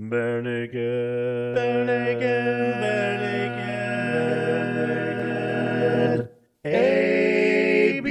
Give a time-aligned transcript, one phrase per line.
[0.00, 1.56] Bare naked.
[1.56, 2.80] Bare naked.
[2.80, 3.18] Bare
[6.14, 6.30] naked.
[6.64, 8.04] ABCs.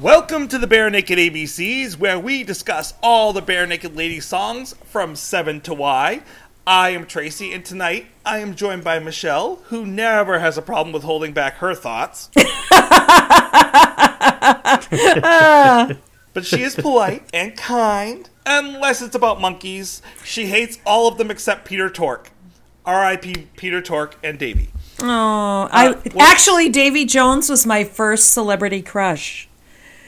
[0.00, 4.74] Welcome to the Bare Naked ABCs, where we discuss all the Bare Naked Lady songs
[4.82, 6.20] from 7 to Y.
[6.66, 10.92] I am Tracy, and tonight I am joined by Michelle, who never has a problem
[10.92, 12.28] with holding back her thoughts.
[16.38, 20.02] but she is polite and kind, unless it's about Monkees.
[20.24, 22.30] She hates all of them except Peter Tork.
[22.86, 23.48] R.I.P.
[23.56, 24.68] Peter Tork and Davy.
[25.02, 29.48] Oh, uh, I what- actually Davy Jones was my first celebrity crush,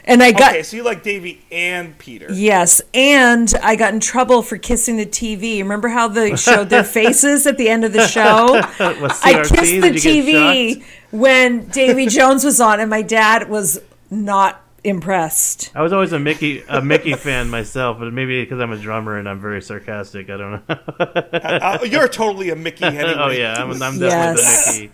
[0.05, 2.29] and I got Okay, so you like Davy and Peter.
[2.33, 5.59] yes, and I got in trouble for kissing the TV.
[5.59, 8.61] Remember how they showed their faces at the end of the show?
[8.79, 13.51] I kissed the Did you get TV when Davy Jones was on, and my dad
[13.51, 15.71] was not impressed.
[15.75, 19.19] I was always a Mickey a Mickey fan myself, but maybe because I'm a drummer
[19.19, 20.31] and I'm very sarcastic.
[20.31, 20.77] I don't know.
[20.99, 23.15] Uh, you're totally a Mickey anyway.
[23.17, 24.67] oh yeah, I'm, I'm definitely Yes.
[24.67, 24.93] the Mickey.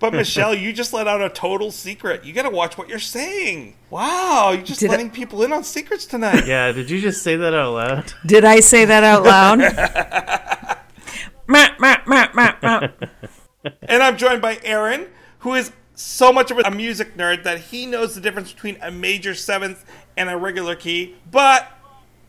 [0.00, 2.24] But Michelle, you just let out a total secret.
[2.24, 3.74] You got to watch what you're saying.
[3.90, 6.46] Wow, you're just Did I- letting people in on secrets tonight.
[6.46, 8.12] Yeah, did you just say that out loud?
[8.24, 9.60] Did I say that out loud?
[13.82, 15.08] And I'm joined by Aaron,
[15.40, 18.90] who is so much of a music nerd that he knows the difference between a
[18.90, 19.84] major seventh
[20.16, 21.16] and a regular key.
[21.30, 21.68] But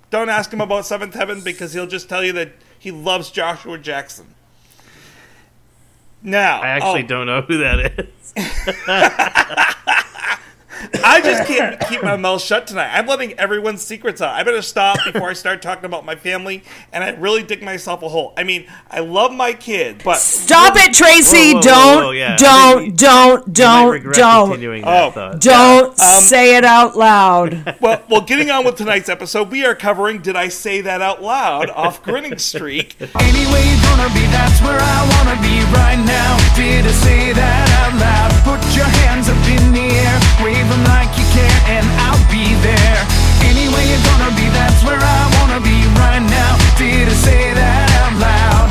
[0.10, 3.78] don't ask him about seventh heaven because he'll just tell you that he loves Joshua
[3.78, 4.34] Jackson.
[6.24, 8.34] Now, I actually oh, don't know who that is.
[11.04, 12.92] I just can't keep my mouth shut tonight.
[12.94, 14.34] I'm letting everyone's secrets out.
[14.34, 18.02] I better stop before I start talking about my family, and I really dig myself
[18.04, 18.34] a hole.
[18.38, 21.54] I mean, I love my kid, but Stop it, Tracy!
[21.54, 22.36] Whoa, whoa, whoa, don't, whoa, yeah.
[22.38, 25.42] Don't, think don't, I might don't, don't, continuing Oh, that thought.
[25.42, 27.76] don't um, say it out loud.
[27.80, 31.22] Well, well, getting on with tonight's episode, we are covering "Did I Say That Out
[31.22, 32.96] Loud?" off Grinning Streak.
[33.00, 36.36] Anyway, you're gonna be, that's where I wanna be right now.
[36.56, 38.32] Did I say that out loud?
[38.44, 42.46] Put your hands up in the air, wave them like you care, and I'll be
[42.62, 43.00] there.
[43.50, 46.54] Anyway, you're gonna be, that's where I wanna be right now.
[46.78, 48.70] Did I say that out loud?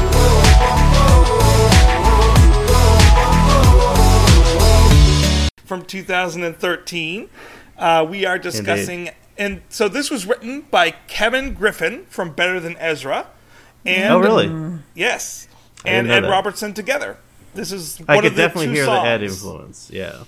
[5.64, 7.28] from 2013.
[7.76, 12.76] Uh, we are discussing, and so this was written by Kevin Griffin from Better Than
[12.78, 13.26] Ezra,
[13.84, 14.78] and Oh really?
[14.94, 15.46] yes,
[15.84, 16.30] and Ed that.
[16.30, 17.18] Robertson together.
[17.54, 19.02] This is I one could of the definitely two hear songs.
[19.02, 19.90] the Ed influence.
[19.92, 20.24] Yeah.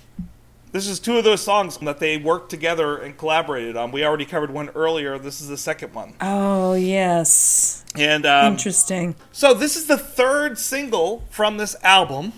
[0.71, 3.91] This is two of those songs that they worked together and collaborated on.
[3.91, 5.17] We already covered one earlier.
[5.17, 7.83] This is the second one, Oh, yes.
[7.95, 9.15] and um, Interesting.
[9.33, 12.31] So this is the third single from this album.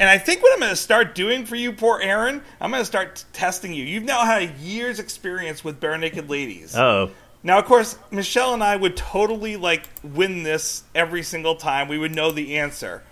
[0.00, 2.80] And I think what I'm going to start doing for you, poor Aaron, I'm going
[2.82, 3.82] to start t- testing you.
[3.84, 6.76] You've now had a year's experience with Bare Naked Ladies.
[6.76, 7.10] Oh.
[7.42, 11.88] Now, of course, Michelle and I would totally like win this every single time.
[11.88, 13.02] We would know the answer.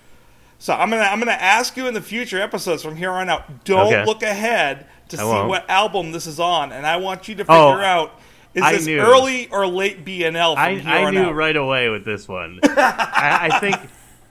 [0.59, 3.65] So I'm gonna I'm gonna ask you in the future episodes from here on out.
[3.65, 4.05] Don't Okay.
[4.05, 5.49] look ahead to I see won't.
[5.49, 8.21] what album this is on, and I want you to oh, figure Oh, out
[8.55, 8.99] is I this knew.
[8.99, 11.35] early or late BNL from I, here I on knew out.
[11.35, 12.61] right away with this one.
[12.65, 13.77] I, I think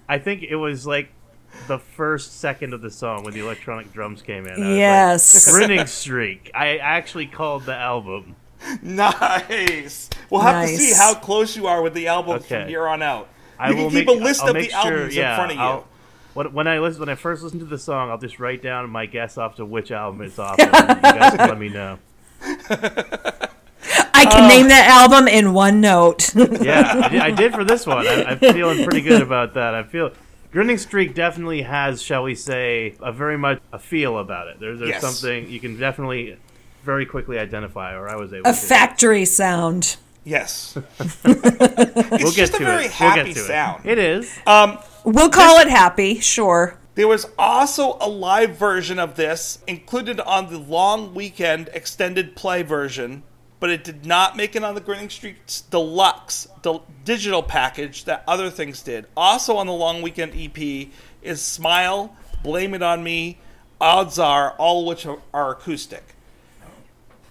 [0.10, 1.10] I think it was like
[1.68, 4.54] the first second of the song when the electronic drums came in.
[4.54, 5.52] I was like, Yes.
[5.52, 6.52] Grinning Streak.
[6.54, 8.36] I actually called the album.
[8.82, 10.10] Nice.
[10.30, 12.68] We'll have to see how close you are with the album from Okay.
[12.70, 13.30] here on out.
[13.60, 15.36] I you will can keep make, a list I'll of the sure, albums yeah, in
[15.38, 15.64] front of you.
[15.64, 15.86] I'll- when,
[16.36, 19.06] when I listen, when I first listen to the song, I'll just write down my
[19.06, 20.60] guess off to which album it's off.
[20.60, 21.98] of, you guys can let me know.
[24.18, 24.48] I can oh.
[24.48, 26.34] name that album in one note.
[26.36, 28.08] Yeah, I did, I did for this one.
[28.08, 29.74] I, I'm feeling pretty good about that.
[29.76, 30.12] I feel
[30.52, 34.60] Grinning Streak definitely has, shall we say, a very much a feel about it.
[34.60, 35.02] There's, there's Yes.
[35.02, 36.38] something you can definitely
[36.84, 38.58] very quickly identify, or I was able A to.
[38.58, 39.98] factory sound.
[40.26, 40.76] Yes.
[41.24, 41.36] We'll
[42.30, 43.00] it's get just to a very it.
[43.00, 43.86] We'll happy get to sound.
[43.86, 43.92] it.
[43.94, 44.38] It is.
[44.46, 46.78] Um, We'll call it happy, sure.
[46.96, 52.64] there was also a live version of this included on the long weekend extended play
[52.64, 53.22] version,
[53.60, 58.24] but it did not make it on the Grinning Streak's deluxe del- digital package that
[58.28, 59.06] other things did.
[59.16, 60.88] Also on the long weekend EP
[61.22, 63.38] is Smile, Blame It On Me,
[63.80, 66.15] Odds Are, all of which are, are acoustic.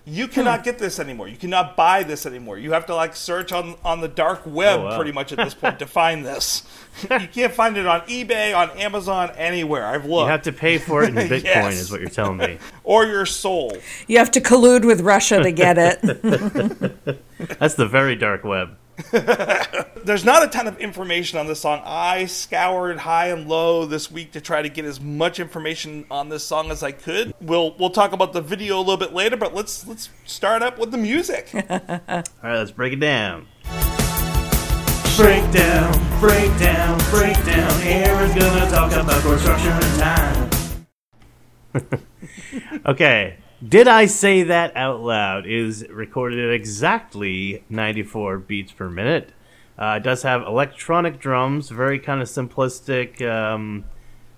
[0.06, 0.64] You cannot hmm.
[0.64, 1.28] get this anymore.
[1.28, 2.58] You cannot buy this anymore.
[2.58, 4.96] You have to like search on on the dark web Oh, wow.
[4.96, 6.62] pretty much at this point to find this.
[7.02, 9.86] you can't find it on eBay, on Amazon, anywhere.
[9.86, 10.26] I've looked.
[10.26, 11.80] You have to pay for it in Bitcoin, Yes.
[11.80, 12.58] is what you're telling me.
[12.84, 13.76] or your soul.
[14.06, 16.00] You have to collude with Russia to get it.
[17.58, 18.76] That's the very dark web.
[20.04, 21.82] There's not a ton of information on this song.
[21.84, 26.28] I scoured high and low this week to try to get as much information on
[26.28, 27.34] this song as I could.
[27.40, 30.78] We'll we'll talk about the video a little bit later, but let's let's start up
[30.78, 31.50] with the music.
[31.54, 33.48] All right, let's break it down.
[35.16, 37.82] Breakdown, breakdown, breakdown.
[37.82, 40.50] Aaron's gonna talk about chord structure and time.
[42.86, 45.46] okay, did I say that out loud?
[45.46, 49.32] Is recorded at exactly 94 beats per minute.
[49.78, 53.20] Uh, it does have electronic drums, very kind of simplistic.
[53.26, 53.84] Um,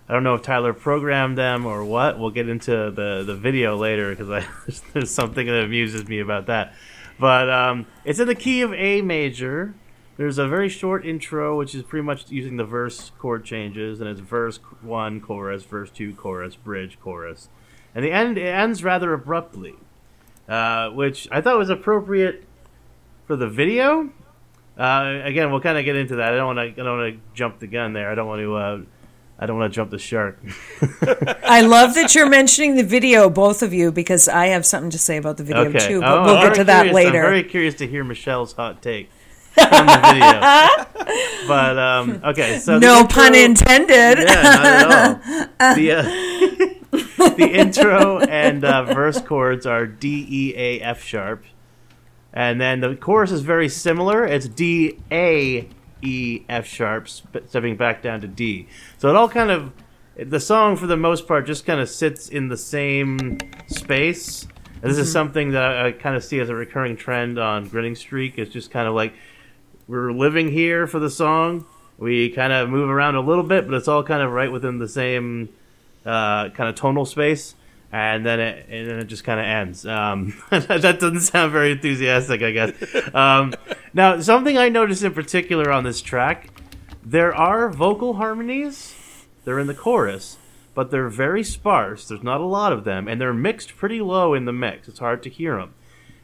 [0.09, 2.17] I don't know if Tyler programmed them or what.
[2.17, 6.73] We'll get into the, the video later because there's something that amuses me about that.
[7.19, 9.75] But um, it's in the key of A major.
[10.15, 14.09] There's a very short intro, which is pretty much using the verse chord changes, and
[14.09, 17.49] it's verse one, chorus, verse two, chorus, bridge, chorus,
[17.97, 19.73] and the end it ends rather abruptly,
[20.47, 22.43] uh, which I thought was appropriate
[23.25, 24.11] for the video.
[24.77, 26.31] Uh, again, we'll kind of get into that.
[26.31, 26.79] I don't want to.
[26.79, 28.11] I don't want to jump the gun there.
[28.11, 28.55] I don't want to.
[28.55, 28.81] Uh,
[29.39, 30.37] I don't want to jump the shark.
[31.43, 34.99] I love that you're mentioning the video, both of you, because I have something to
[34.99, 35.79] say about the video okay.
[35.87, 36.01] too.
[36.01, 37.17] But Oh, we'll get to that curious- later.
[37.17, 39.09] I'm very curious to hear Michelle's hot take
[39.59, 41.47] on the video.
[41.47, 44.19] but um, okay, so no intro- pun intended.
[44.19, 45.75] Yeah, not at all.
[45.75, 46.03] The, uh,
[47.37, 51.43] the intro and uh, verse chords are D, E, A, F sharp.
[52.33, 54.25] And then the chorus is very similar.
[54.25, 55.67] It's D, A,
[56.01, 58.67] E, F sharp, stepping back down to D.
[58.97, 59.71] So it all kind of,
[60.15, 63.37] the song for the most part just kind of sits in the same
[63.67, 64.47] space.
[64.81, 67.67] And this is something that I, I kind of see as a recurring trend on
[67.67, 68.37] Grinning Streak.
[68.37, 69.13] It's just kind of like
[69.87, 71.65] we're living here for the song.
[71.97, 74.77] We kind of move around a little bit, but it's all kind of right within
[74.77, 75.49] the same
[76.07, 77.55] uh, kind of tonal space,
[77.91, 79.85] and then it and then it just kind of ends.
[79.85, 83.13] Um, that doesn't sound very enthusiastic, I guess.
[83.13, 83.53] Um,
[83.93, 86.49] now, something I noticed in particular on this track,
[87.03, 88.93] there are vocal harmonies.
[89.43, 90.37] They're in the chorus,
[90.73, 92.07] but they're very sparse.
[92.07, 94.87] There's not a lot of them, and they're mixed pretty low in the mix.
[94.87, 95.73] It's hard to hear them.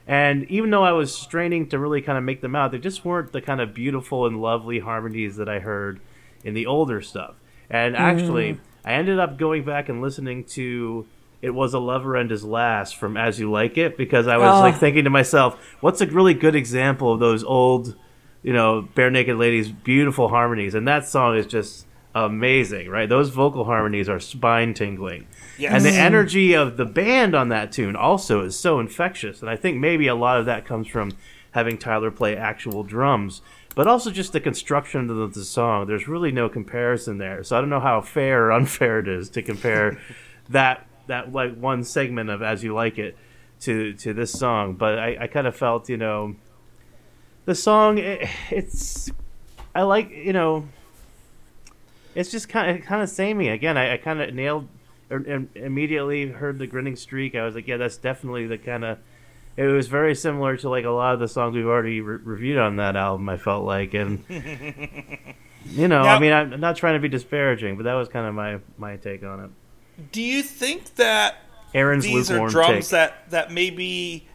[0.05, 3.05] And even though I was straining to really kind of make them out, they just
[3.05, 6.01] weren't the kind of beautiful and lovely harmonies that I heard
[6.43, 7.35] in the older stuff.
[7.69, 11.05] And actually, I ended up going back and listening to
[11.41, 14.49] "It Was a Lover and His Lass" from "As You Like It" because I was
[14.49, 14.59] Oh.
[14.59, 17.95] like thinking to myself, "What's a really good example of those old,
[18.41, 21.85] you know, bare naked ladies' beautiful harmonies?" And that song is just
[22.15, 23.09] amazing, right?
[23.09, 25.25] Those vocal harmonies are spine tingling.
[25.57, 25.73] Yes.
[25.73, 25.97] And the mm.
[25.97, 29.41] energy of the band on that tune also is so infectious.
[29.41, 31.11] And I think maybe a lot of that comes from
[31.51, 33.41] having Tyler play actual drums,
[33.75, 35.87] but also just the construction of the, the song.
[35.87, 37.43] There's really no comparison there.
[37.43, 39.99] So I don't know how fair or unfair it is to compare
[40.49, 43.17] that that like one segment of As You Like It
[43.61, 44.75] to to this song.
[44.75, 46.35] But I, I kind of felt, you know,
[47.45, 49.11] the song it, it's
[49.75, 50.67] I like, you know,
[52.15, 53.49] it's just kind of kind of samey.
[53.49, 54.67] Again, I, I kind of nailed
[55.09, 57.35] or, im- immediately heard the grinning streak.
[57.35, 58.99] I was like, yeah, that's definitely the kind of.
[59.55, 62.57] It was very similar to like a lot of the songs we've already re- reviewed
[62.57, 63.29] on that album.
[63.29, 64.23] I felt like, and
[65.65, 68.27] you know, Now- I mean, I'm not trying to be disparaging, but that was kind
[68.27, 70.11] of my my take on it.
[70.11, 71.37] Do you think that
[71.73, 72.91] Aaron's these are drums take.
[72.91, 74.27] that that maybe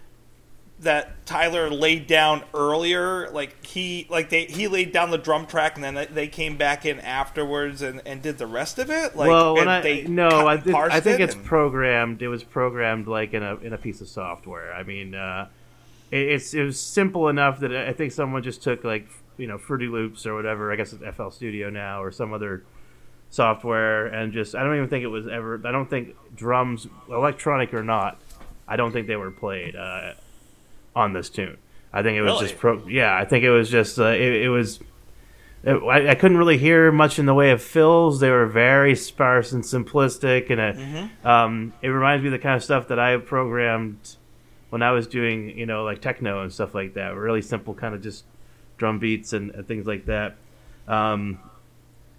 [0.80, 3.28] that Tyler laid down earlier?
[3.30, 6.84] Like he like they he laid down the drum track and then they- came back
[6.86, 9.16] in afterwards and, and did the rest of it.
[9.16, 12.22] Like well, and I they no, I, parsed I think it it's and- programmed.
[12.22, 14.72] It was programmed like in a in a piece of software.
[14.72, 15.48] I mean, uh,
[16.10, 19.58] it, it's it was simple enough that I think someone just took like you know
[19.58, 20.72] Fruity Loops or whatever.
[20.72, 22.64] I guess it's FL Studio now or some other
[23.30, 25.60] software and just I don't even think it was ever.
[25.64, 28.18] I don't think drums, electronic or not,
[28.66, 30.12] I don't think they were played uh,
[30.94, 31.56] on this tune.
[31.92, 32.46] I think it was Really?
[32.48, 32.86] just pro.
[32.86, 34.80] Yeah, I think it was just uh, it, it was.
[35.64, 38.20] it- I, I couldn't really hear much in the way of fills.
[38.20, 41.26] They were very sparse and simplistic, and it, Mm-hmm.
[41.26, 44.16] um, it reminds me of the kind of stuff that I programmed
[44.70, 47.14] when I was doing, you know, like techno and stuff like that.
[47.16, 48.24] Really simple, kind of just
[48.76, 50.36] drum beats and, and things like that.
[50.86, 51.38] Um,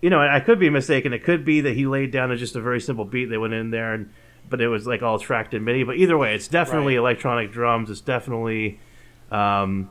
[0.02, 1.14] you know, I could be mistaken.
[1.14, 3.26] It could be that he laid down just a very simple beat.
[3.26, 4.12] They went in there, and
[4.50, 5.84] but it was like all tracked in MIDI.
[5.84, 7.02] But either way, it's definitely Right.
[7.02, 7.90] electronic drums.
[7.90, 8.80] It's definitely,
[9.32, 9.90] um,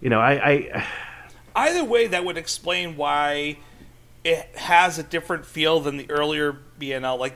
[0.00, 0.86] you know, I, I
[1.54, 3.58] Either way, that would explain why
[4.24, 7.18] it has a different feel than the earlier BNL.
[7.18, 7.34] Like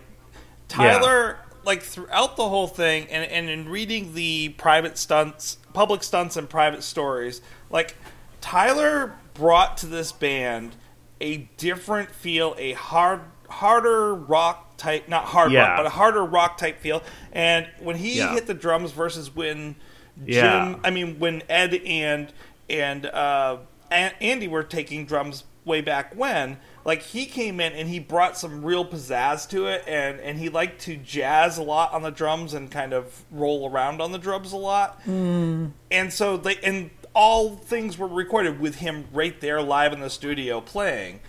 [0.68, 6.36] Tyler, like throughout the whole thing, and, and in reading the private stunts, public stunts,
[6.36, 7.40] and private stories,
[7.70, 7.96] like
[8.40, 10.76] Tyler brought to this band
[11.20, 15.68] a different feel, a hard, harder rock type, not hard Yeah.
[15.68, 17.02] rock, but a harder rock type feel.
[17.32, 18.32] And when he Yeah.
[18.32, 19.76] hit the drums versus when
[20.24, 20.74] Jim, Yeah.
[20.84, 22.32] I mean, when Ed and
[22.68, 23.58] and uh,
[23.90, 26.58] An- Andy were taking drums way back when.
[26.84, 30.48] Like he came in and he brought some real pizzazz to it, and and he
[30.48, 34.18] liked to jazz a lot on the drums and kind of roll around on the
[34.18, 35.00] drums a lot.
[35.06, 35.72] And
[36.12, 40.60] so they and all things were recorded with him right there live in the studio
[40.60, 41.20] playing.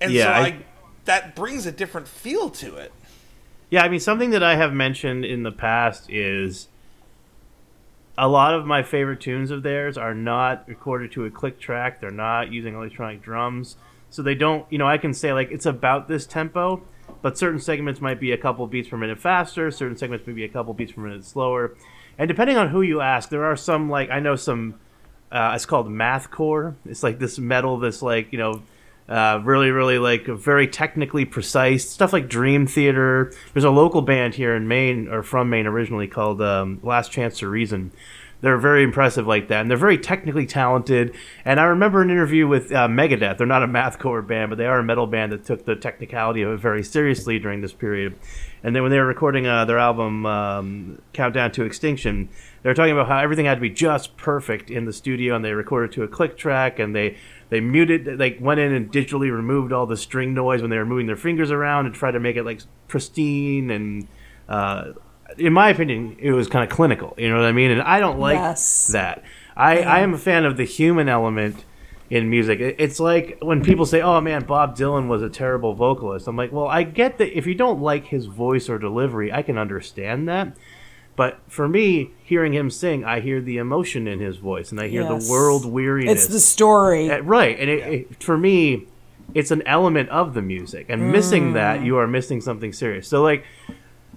[0.00, 0.56] And Yeah, so I- I,
[1.08, 2.92] that brings a different feel to it.
[3.70, 6.68] Yeah, I mean, something that I have mentioned in the past is
[8.18, 12.00] a lot of my favorite tunes of theirs are not recorded to a click track.
[12.00, 13.76] They're not using electronic drums.
[14.10, 16.82] So they don't, you know, I can say, like, it's about this tempo,
[17.22, 20.44] but certain segments might be a couple beats per minute faster, certain segments may be
[20.44, 21.74] a couple beats per minute slower.
[22.18, 24.74] And depending on who you ask, there are some, like, I know some,
[25.32, 26.74] uh, it's called mathcore.
[26.84, 28.62] It's like this metal, this, like, you know,
[29.08, 33.32] uh, really, really like very technically precise stuff like Dream Theater.
[33.54, 37.38] There's a local band here in Maine or from Maine originally called um, Last Chance
[37.38, 37.92] to Reason.
[38.40, 41.16] They're very impressive like that, and they're very technically talented.
[41.44, 43.36] And I remember an interview with uh, Megadeth.
[43.36, 46.42] They're not a mathcore band, but they are a metal band that took the technicality
[46.42, 48.16] of it very seriously during this period.
[48.62, 52.28] And then when they were recording uh, their album um, Countdown to Extinction,
[52.62, 55.44] they were talking about how everything had to be just perfect in the studio, and
[55.44, 57.16] they recorded to a click track, and they
[57.50, 60.86] they muted, like went in and digitally removed all the string noise when they were
[60.86, 64.08] moving their fingers around and tried to make it like pristine and.
[64.48, 64.92] Uh,
[65.36, 67.14] in my opinion, it was kind of clinical.
[67.18, 67.70] You know what I mean?
[67.70, 68.86] And I don't like Yes.
[68.88, 69.22] that.
[69.54, 71.66] I, I am a fan of the human element
[72.08, 72.58] in music.
[72.60, 76.50] It's like when people say, "Oh man, Bob Dylan was a terrible vocalist." I'm like,
[76.50, 80.26] "Well, I get that if you don't like his voice or delivery, I can understand
[80.30, 80.56] that."
[81.18, 84.86] But for me, hearing him sing, I hear the emotion in his voice, and I
[84.86, 85.26] hear Yes.
[85.26, 86.12] the world weariness.
[86.12, 87.10] It's the story.
[87.10, 88.86] Uh, right, and it, it, for me,
[89.34, 93.08] it's an element of the music, and missing that, you are missing something serious.
[93.08, 93.44] So, like,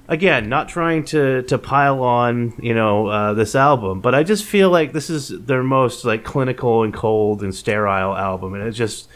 [0.07, 4.45] again, not trying to to pile on, you know, uh, this album, but I just
[4.45, 8.73] feel like this is their most like clinical and cold and sterile album, and it
[8.73, 9.09] just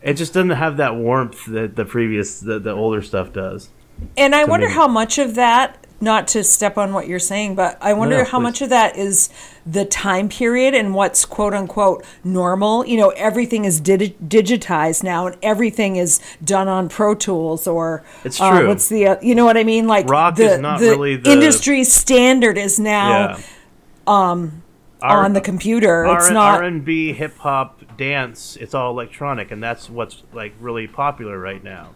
[0.00, 3.68] it just doesn't have that warmth that the previous the, the older stuff does.
[4.16, 4.74] And I wonder me.
[4.74, 8.24] how much of that, not to step on what you're saying, but I wonder no,
[8.24, 8.42] how please.
[8.42, 9.30] much of that is
[9.64, 12.84] the time period and what's quote unquote normal.
[12.84, 18.02] You know, everything is digi- digitized now and everything is done on Pro Tools or
[18.24, 18.68] It's uh, true.
[18.68, 19.86] what's the, uh, you know what I mean?
[19.86, 23.42] Like Rock the, is not the really the- industry standard is now yeah.
[24.06, 26.04] on the computer.
[26.06, 26.62] it's R- not.
[26.62, 28.56] R&B, hip hop, dance.
[28.60, 31.90] It's all electronic, and that's what's like really popular right now.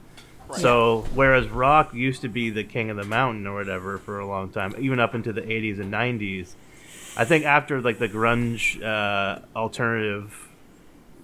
[0.55, 4.27] So whereas rock used to be the king of the mountain or whatever for a
[4.27, 6.55] long time, even up into the 80s and 90s,
[7.17, 10.49] I think after like the grunge uh, alternative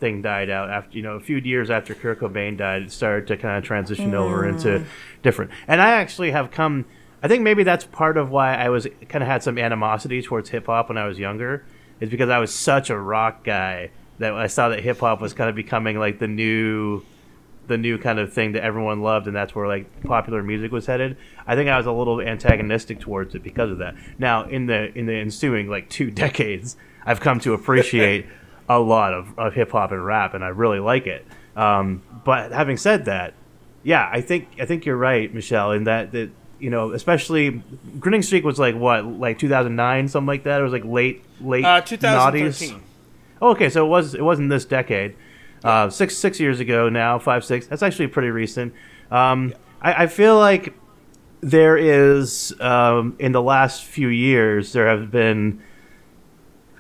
[0.00, 3.29] thing died out after you know a few years after Kurt Cobain died, it started
[3.29, 4.85] to kind of transition over into
[5.23, 5.50] different.
[5.69, 6.87] And I actually have come.
[7.23, 10.50] I think maybe that's part of why I was kind of had some animosity towards
[10.50, 11.64] hip hop when I was younger,
[12.00, 15.35] is because I was such a rock guy that I saw that hip hop was
[15.35, 17.05] kind of becoming like the new
[17.69, 20.87] the new kind of thing that everyone loved and that's where like popular music was
[20.87, 21.16] headed
[21.47, 24.97] i think i was a little antagonistic towards it because of that now in the
[24.99, 26.76] in the ensuing like two decades
[27.07, 28.26] i've come to appreciate
[28.69, 31.25] a lot of, of hip-hop and rap and i really like it
[31.57, 33.35] um, but having said that
[33.83, 37.62] yeah i think i think you're right michelle in that that you know especially
[38.00, 41.64] grinning streak was like what like 2009 something like that it was like late late
[41.64, 41.88] Uh, noughties.
[41.88, 42.83] 2013.
[43.40, 45.16] Oh, okay, so it was it wasn't this decade.
[45.64, 47.66] Uh, six six years ago now, five six.
[47.66, 48.75] That's actually pretty recent.
[49.11, 50.75] Um, I, I feel like
[51.40, 55.61] there is um, in the last few years there have been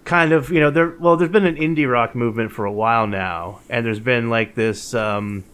[0.04, 3.06] kind of you know there well there's been an indie rock movement for a while
[3.06, 4.94] now, and there's been like this.
[4.94, 5.44] Um,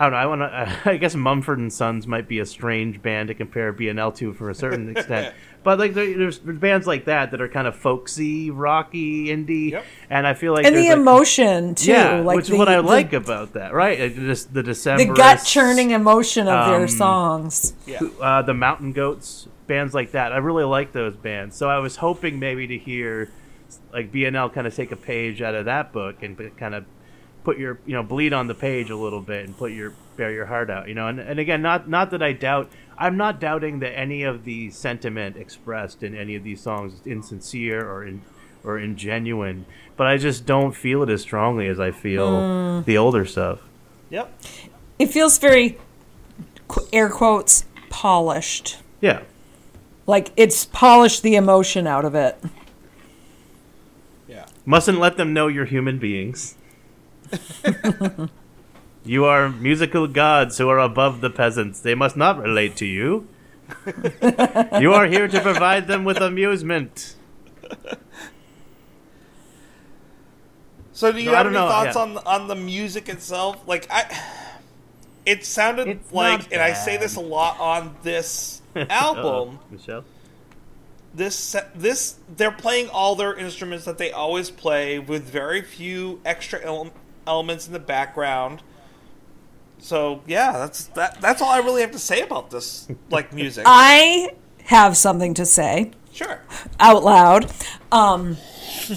[0.00, 0.18] I don't know.
[0.18, 0.80] I want to.
[0.90, 4.48] I guess Mumford and Sons might be a strange band to compare BNL to for
[4.50, 7.74] a certain extent, but like there, there's, there's bands like that that are kind of
[7.74, 9.84] folksy, rocky, indie, Yep.
[10.08, 12.68] and I feel like and the like, emotion too, yeah, like which the, is what
[12.68, 13.98] I the- like about that, right?
[13.98, 17.74] It just the December, the gut churning emotion of um, their songs.
[18.20, 20.32] uh, the Mountain Goats, bands like that.
[20.32, 21.56] I really like those bands.
[21.56, 23.30] So I was hoping maybe to hear
[23.92, 26.84] like BNL kind of take a page out of that book and kind of
[27.48, 30.30] put your you know bleed on the page a little bit and put your bear
[30.30, 30.86] your heart out.
[30.86, 32.70] You know, and, and again, not not that I doubt.
[32.98, 37.06] I'm not doubting that any of the sentiment expressed in any of these songs is
[37.06, 38.20] insincere or in
[38.62, 39.64] or ingenuine,
[39.96, 42.82] but I just don't feel it as strongly as I feel hmm.
[42.84, 43.60] the older stuff.
[44.10, 44.30] Yep.
[44.98, 45.78] It feels very
[46.92, 48.76] air quotes polished.
[49.00, 49.22] Yeah.
[50.06, 52.38] Like it's polished the emotion out of it.
[54.26, 54.44] Yeah.
[54.66, 56.56] Mustn't let them know you're human beings.
[59.04, 61.80] you are musical gods who are above the peasants.
[61.80, 63.28] They must not relate to you.
[64.80, 67.14] you are here to provide them with amusement.
[70.92, 72.02] So do you No, have any know, thoughts yeah.
[72.02, 73.62] on on the music itself?
[73.66, 74.04] Like I,
[75.24, 79.60] it sounded It's like, and I say this a lot on this oh, album.
[79.70, 80.04] Michelle.
[81.14, 86.60] this this they're playing all their instruments that they always play with very few extra
[86.64, 86.92] ele-
[87.28, 88.62] elements in the background.
[89.78, 91.20] So yeah, that's that.
[91.20, 93.64] That's all I really have to say about this like music.
[93.68, 96.40] I have something to say sure.
[96.80, 97.50] out loud.
[97.92, 98.36] Um,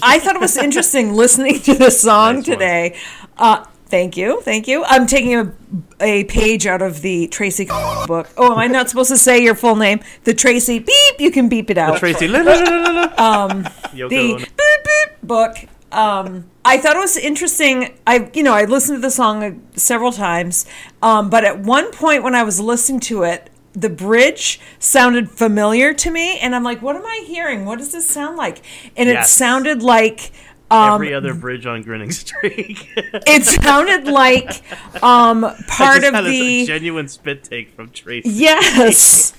[0.02, 2.98] I thought it was interesting listening to the song Nice today.
[3.38, 4.84] Uh, thank you, thank you.
[4.84, 5.52] I'm taking a,
[6.00, 7.64] a page out of the Tracy
[8.06, 8.28] book.
[8.36, 10.00] Oh, am I not supposed to say your full name?
[10.24, 11.20] The Tracy beep.
[11.20, 11.98] You can beep it out.
[11.98, 12.28] Tracy.
[12.28, 13.46] la, la.
[13.48, 13.62] um,
[13.94, 15.56] the beep beep book.
[15.92, 17.98] Um, I thought it was interesting.
[18.06, 20.66] I, you know, I listened to the song uh, several times,
[21.02, 25.94] um, but at one point when I was listening to it, the bridge sounded familiar
[25.94, 27.64] to me, and I'm like, "What am I hearing?
[27.64, 28.62] What does this sound like?"
[28.96, 30.32] And it sounded like.
[30.70, 32.90] Um, Every other bridge on Grinning Streak.
[32.96, 34.62] it sounded like
[35.02, 38.30] um, part of had a the genuine spit take from Tracy.
[38.30, 39.34] Yes.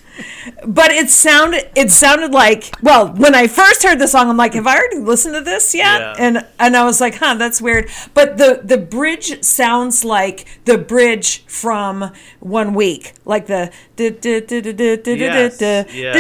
[0.65, 4.53] But it sounded it sounded like well when I first heard the song I'm like
[4.53, 6.15] have I already listened to this yet Yeah.
[6.19, 10.77] and and I was like huh that's weird but the the bridge sounds like the
[10.77, 15.59] bridge from one week like the Yes,
[15.93, 16.13] yeah.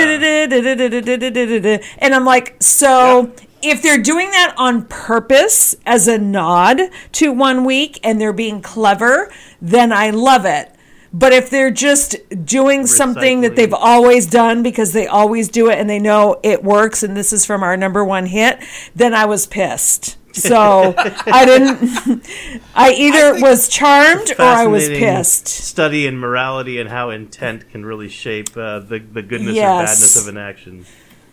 [1.99, 3.31] and I'm like so
[3.61, 6.81] if they're doing that on purpose as a nod
[7.13, 9.31] to one week and they're being clever
[9.61, 10.72] then I love it
[11.13, 12.15] but if they're just
[12.45, 16.63] doing something that they've always done because they always do it and they know it
[16.63, 18.59] works and this is from our number one hit,
[18.95, 20.17] then I was pissed.
[20.33, 22.27] So I didn't.
[22.73, 25.47] I either think- was charmed or I was pissed.
[25.47, 29.69] Study in morality and how intent can really shape uh, the the goodness Yes.
[29.69, 30.85] or badness of an action.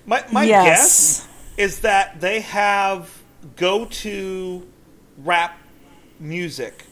[0.04, 0.66] My my Yes.
[0.66, 3.22] guess is that they have
[3.56, 4.66] go to
[5.16, 5.58] rap
[6.18, 6.84] music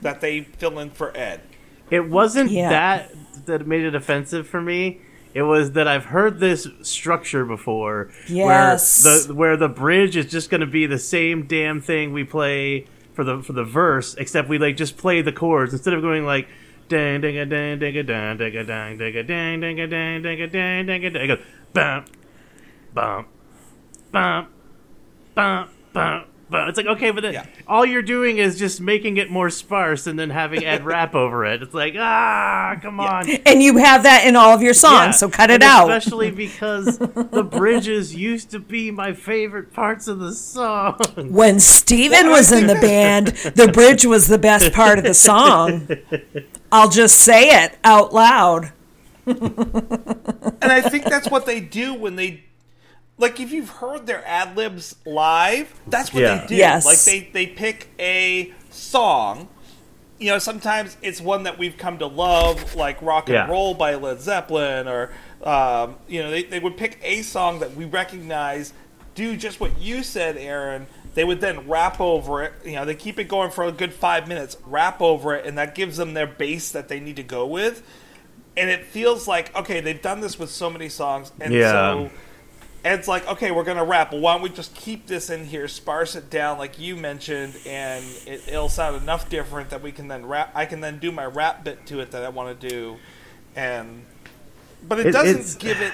[0.00, 1.42] that they fill in for Ed.
[1.90, 2.68] It wasn't Yeah.
[2.70, 3.12] that
[3.46, 5.00] that made it offensive for me.
[5.32, 9.04] It was that I've heard this structure before, Yes.
[9.04, 12.24] where the where the bridge is just going to be the same damn thing we
[12.24, 16.02] play for the for the verse, except we like just play the chords instead of
[16.02, 16.48] going like
[16.88, 19.86] dang dang ding a dang dang ding a dang dang ding a dang dang a
[19.86, 21.38] dang dang a dang dang a dang dang a dang.
[21.72, 22.06] Bump
[22.92, 23.28] bump
[24.10, 24.48] bump
[25.34, 26.26] bump bump.
[26.50, 27.46] But it's like okay, but then Yeah.
[27.68, 31.44] all you're doing is just making it more sparse and then having Ed rap over
[31.44, 31.62] it.
[31.62, 33.30] It's like ah, come on.
[33.46, 35.88] And you have that in all of your songs, Yeah, so cut it and out.
[35.90, 40.98] Especially because the bridges used to be my favorite parts of the song.
[41.16, 45.14] When Steven Well, was in the band, the bridge was the best part of the
[45.14, 45.88] song.
[46.72, 48.72] I'll just say it out loud.
[49.26, 52.44] And I think that's what they do when they
[53.20, 56.40] like if you've heard their ad libs live, that's what Yeah.
[56.40, 56.54] they do.
[56.56, 56.84] Yes.
[56.84, 59.48] Like they they pick a song.
[60.18, 63.46] You know, sometimes it's one that we've come to love, like "Rock and Yeah.
[63.48, 65.10] Roll" by Led Zeppelin, or
[65.42, 68.74] um, you know, they, they would pick a song that we recognize,
[69.14, 70.86] do just what you said, Aaron.
[71.14, 72.52] They would then rap over it.
[72.64, 75.56] You know, they keep it going for a good five minutes, rap over it, and
[75.58, 77.82] that gives them their base that they need to go with.
[78.56, 81.70] And it feels like okay, they've done this with so many songs, and Yeah.
[81.72, 82.10] so
[82.82, 84.12] Ed's like, okay, we're gonna rap.
[84.12, 88.04] Why don't we just keep this in here, sparse it down, like you mentioned, and
[88.26, 90.50] it, it'll sound enough different that we can then rap.
[90.54, 92.96] I can then do my rap bit to it that I want to do,
[93.54, 94.04] and
[94.86, 95.92] but it, It- doesn't give it.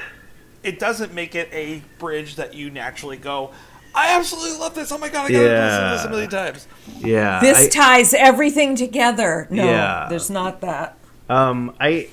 [0.62, 3.50] It doesn't make it a bridge that you naturally go.
[3.94, 4.92] I absolutely love this.
[4.92, 6.68] Oh my god, I gotta listen to this a million times.
[6.98, 7.40] Yeah.
[7.40, 9.46] This I- ties everything together.
[9.50, 10.06] No, Yeah.
[10.08, 10.98] there's not that.
[11.28, 12.08] um, I.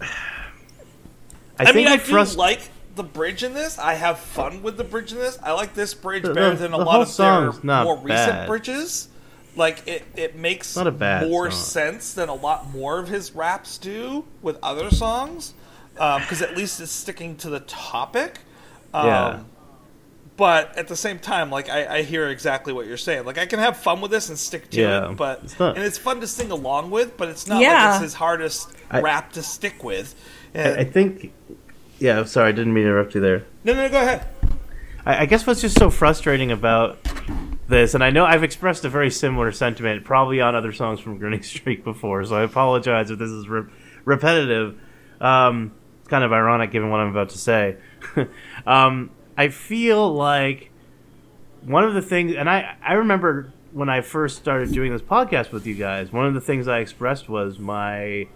[0.00, 2.60] I, I, think mean, I it do like
[2.94, 3.78] the bridge in this.
[3.78, 5.38] I have fun with the bridge in this.
[5.42, 7.64] I like this bridge The- better the- than a the lot whole of their song's
[7.64, 9.08] not more recent bridges.
[9.56, 11.60] Like it, it makes Not a bad more song.
[11.60, 15.54] sense than a lot more of his raps do with other songs,
[15.94, 18.40] because at least it's sticking to the topic.
[18.92, 19.38] Um, Yeah.
[20.36, 23.24] But at the same time, like I, I hear exactly what you're saying.
[23.24, 25.10] Like I can have fun with this and stick to Yeah.
[25.10, 27.16] it, but It's not- and it's fun to sing along with.
[27.16, 27.84] But it's not Yeah.
[27.84, 30.16] like it's his hardest I- rap to stick with.
[30.52, 31.32] I, And, I think.
[32.04, 33.46] Yeah, I'm sorry, I didn't mean to interrupt you there.
[33.64, 34.26] no, no, go ahead.
[35.06, 36.98] I, I guess what's just so frustrating about
[37.66, 41.16] this, and I know I've expressed a very similar sentiment probably on other songs from
[41.16, 43.70] Grinning Streak before, so I apologize if this is re-
[44.04, 44.78] repetitive.
[45.18, 47.78] Um, it's kind of ironic given what I'm about to say.
[48.66, 50.70] um, I feel like
[51.62, 55.52] one of the things, and I, I remember when I first started doing this podcast
[55.52, 58.28] with you guys, one of the things I expressed was my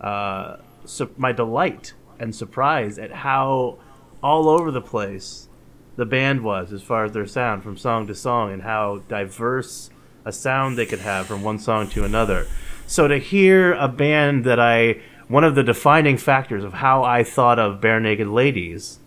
[0.00, 3.78] uh, su- my delight and surprise at how
[4.22, 5.48] all over the place
[5.96, 9.90] the band was as far as their sound from song to song and how diverse
[10.24, 12.46] a sound they could have from one song to another.
[12.86, 17.24] So to hear a band that I one of the defining factors of how I
[17.24, 19.00] thought of Bare Naked Ladies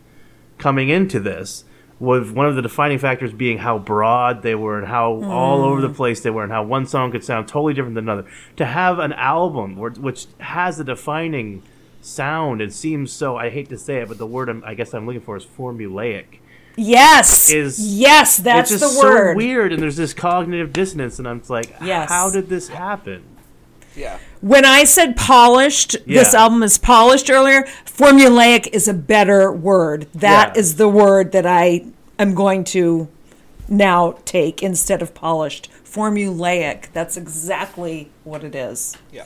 [0.57, 1.63] coming into this
[1.99, 5.81] was one of the defining factors being how broad they were and how all over
[5.81, 5.95] the mm.
[5.95, 8.27] place they were and how one song could sound totally different than another.
[8.55, 11.61] To have an album which has a defining
[12.01, 14.93] sound and seems so I hate to say it, but the word I'm, I guess
[14.93, 16.39] I'm looking for is formulaic.
[16.75, 17.49] Yes.
[17.49, 19.33] Is- yes, that's it's the word.
[19.33, 22.09] so weird, and there's this cognitive dissonance, and I'm like, Yes.
[22.09, 23.23] how did this happen?
[23.95, 24.17] Yeah.
[24.39, 27.63] When I said polished, this album is polished earlier.
[27.85, 30.07] Formulaic is a better word.
[30.13, 30.77] That is Yeah.
[30.77, 31.85] the word that I
[32.17, 33.09] am going to
[33.67, 35.69] now take instead of polished.
[35.83, 36.85] Formulaic.
[36.93, 38.95] That's exactly what it is.
[39.11, 39.25] Yeah.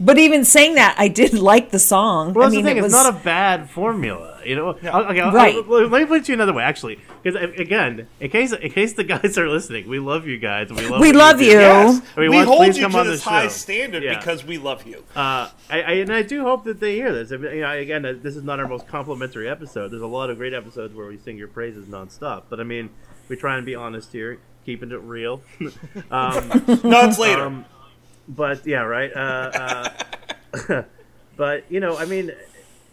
[0.00, 2.32] But even saying that, I did like the song.
[2.34, 2.76] Well, I mean, the thing.
[2.78, 4.76] it it's was not a bad formula, you know.
[4.82, 4.98] Yeah.
[4.98, 5.54] Okay, I'll- Right.
[5.54, 8.70] I'll- let me put it to you another way, actually, because again, in case in
[8.72, 10.70] case the guys are listening, we love you guys.
[10.70, 11.52] We love We what love you.
[11.52, 12.02] Yes.
[12.16, 13.48] I mean, we once- hold you come to on the this high show.
[13.50, 14.18] standard Yeah.
[14.18, 15.04] because we love you.
[15.14, 17.30] Uh, I, I and I do hope that they hear this.
[17.32, 19.88] I mean, you know, again, uh, this is not our most complimentary episode.
[19.92, 22.90] There's a lot of great episodes where we sing your praises nonstop, but I mean,
[23.28, 25.40] we try and be honest here, keeping it real.
[26.10, 26.48] um,
[26.82, 27.46] No, it's later.
[27.46, 27.64] Um,
[28.28, 29.10] but yeah, right.
[29.14, 29.90] Uh,
[30.68, 30.82] uh,
[31.36, 32.32] but you know, I mean,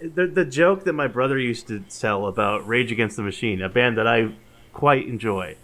[0.01, 3.69] the the joke that my brother used to tell about Rage Against the Machine, a
[3.69, 4.33] band that I
[4.73, 5.55] quite enjoy,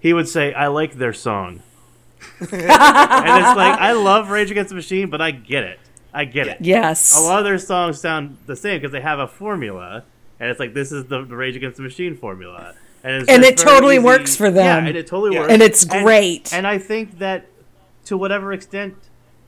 [0.00, 1.62] he would say, "I like their song,"
[2.40, 5.80] and it's like I love Rage Against the Machine, but I get it.
[6.12, 6.58] I get it.
[6.60, 7.16] Yes.
[7.16, 10.04] A lot of their songs sound the same because they have a formula,
[10.40, 12.74] and it's like this is the, the Rage Against the Machine formula.
[13.04, 14.64] And, And it totally easy- works for them.
[14.84, 15.42] Yeah, and it totally Yeah.
[15.42, 15.52] works.
[15.52, 16.52] And it's great.
[16.52, 17.46] And I think that
[18.06, 18.94] to whatever extent,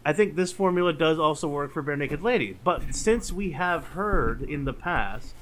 [0.05, 2.57] I think this formula does also work for Bare Naked Ladies.
[2.63, 5.35] But since we have heard in the past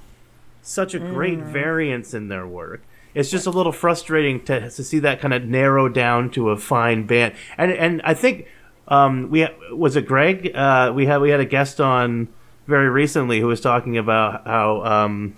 [0.62, 1.52] such a great Mm.
[1.52, 2.82] variance in their work,
[3.14, 6.56] it's just a little frustrating to, to see that kind of narrow down to a
[6.56, 7.34] fine band.
[7.56, 8.46] And and I think
[8.88, 10.54] um, we was it Greg?
[10.54, 12.28] Uh, we had we had a guest on
[12.66, 15.36] very recently who was talking about how um,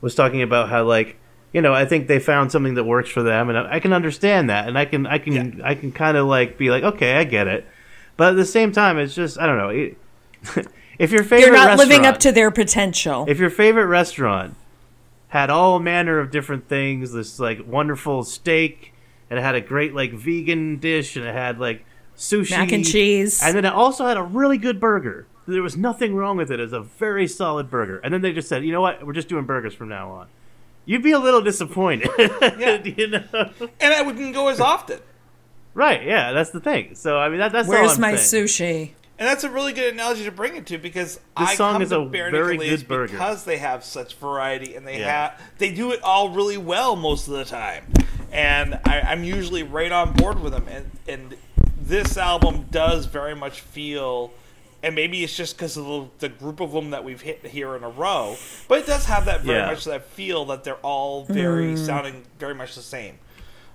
[0.00, 1.16] was talking about how like
[1.52, 3.92] you know I think they found something that works for them, and I, I can
[3.92, 7.16] understand that, and I can I can I can kind of like be like okay
[7.16, 7.66] I get it,
[8.16, 9.68] but at the same time it's just I don't know.
[9.68, 9.98] It,
[10.98, 13.26] if your favorite They're not living up to their potential.
[13.28, 14.56] if your favorite restaurant
[15.28, 18.92] had all manner of different things, this like wonderful steak,
[19.28, 21.84] and it had a great like vegan dish, and it had like
[22.16, 23.42] sushi, Mac and cheese.
[23.42, 25.26] and then it also had a really good burger.
[25.46, 26.60] There was nothing wrong with it.
[26.60, 27.98] It was a very solid burger.
[27.98, 29.04] And then they just said, you know what?
[29.04, 30.28] We're just doing burgers from now on.
[30.86, 32.08] You'd be a little disappointed,
[32.98, 33.50] you know?
[33.80, 34.98] and I wouldn't go as often.
[35.74, 36.02] Right?
[36.04, 36.94] Yeah, that's the thing.
[36.96, 38.44] So I mean, that, that's all Where's I'm my saying.
[38.46, 38.90] sushi?
[39.18, 41.90] And that's a really good analogy to bring it to because I song come is
[41.90, 43.12] to a Bare very good burger.
[43.12, 45.28] because they have such variety and they Yeah.
[45.32, 47.84] have they do it all really well most of the time,
[48.32, 50.66] and I, I'm usually right on board with them.
[50.68, 51.36] And and
[51.78, 54.32] this album does very much feel,
[54.82, 57.76] and maybe it's just because of the, the group of them that we've hit here
[57.76, 58.36] in a row,
[58.68, 59.66] but it does have that very Yeah.
[59.66, 63.18] much that feel that they're all very sounding very much the same.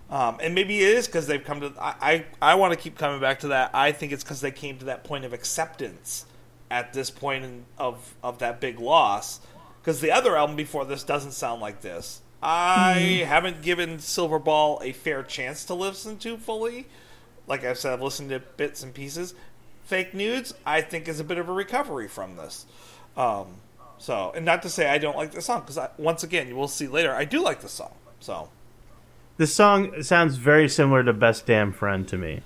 [0.09, 1.73] Um, and maybe it is because they've come to.
[1.79, 1.95] I
[2.41, 3.71] I, I want to keep coming back to that.
[3.73, 6.25] I think it's because they came to that point of acceptance
[6.69, 9.39] at this point in, of of that big loss.
[9.81, 12.21] Because the other album before this doesn't sound like this.
[12.41, 16.87] I haven't given Silver Ball a fair chance to listen to fully.
[17.47, 19.33] Like I said, I've listened to bits and pieces.
[19.85, 22.65] Fake Nudes, I think, is a bit of a recovery from this.
[23.15, 23.47] Um,
[23.97, 26.67] so, and not to say I don't like the song, because once again, you will
[26.67, 27.93] see later, I do like the song.
[28.19, 28.49] So,
[29.37, 32.41] This song sounds very similar to Best Damn Friend to me.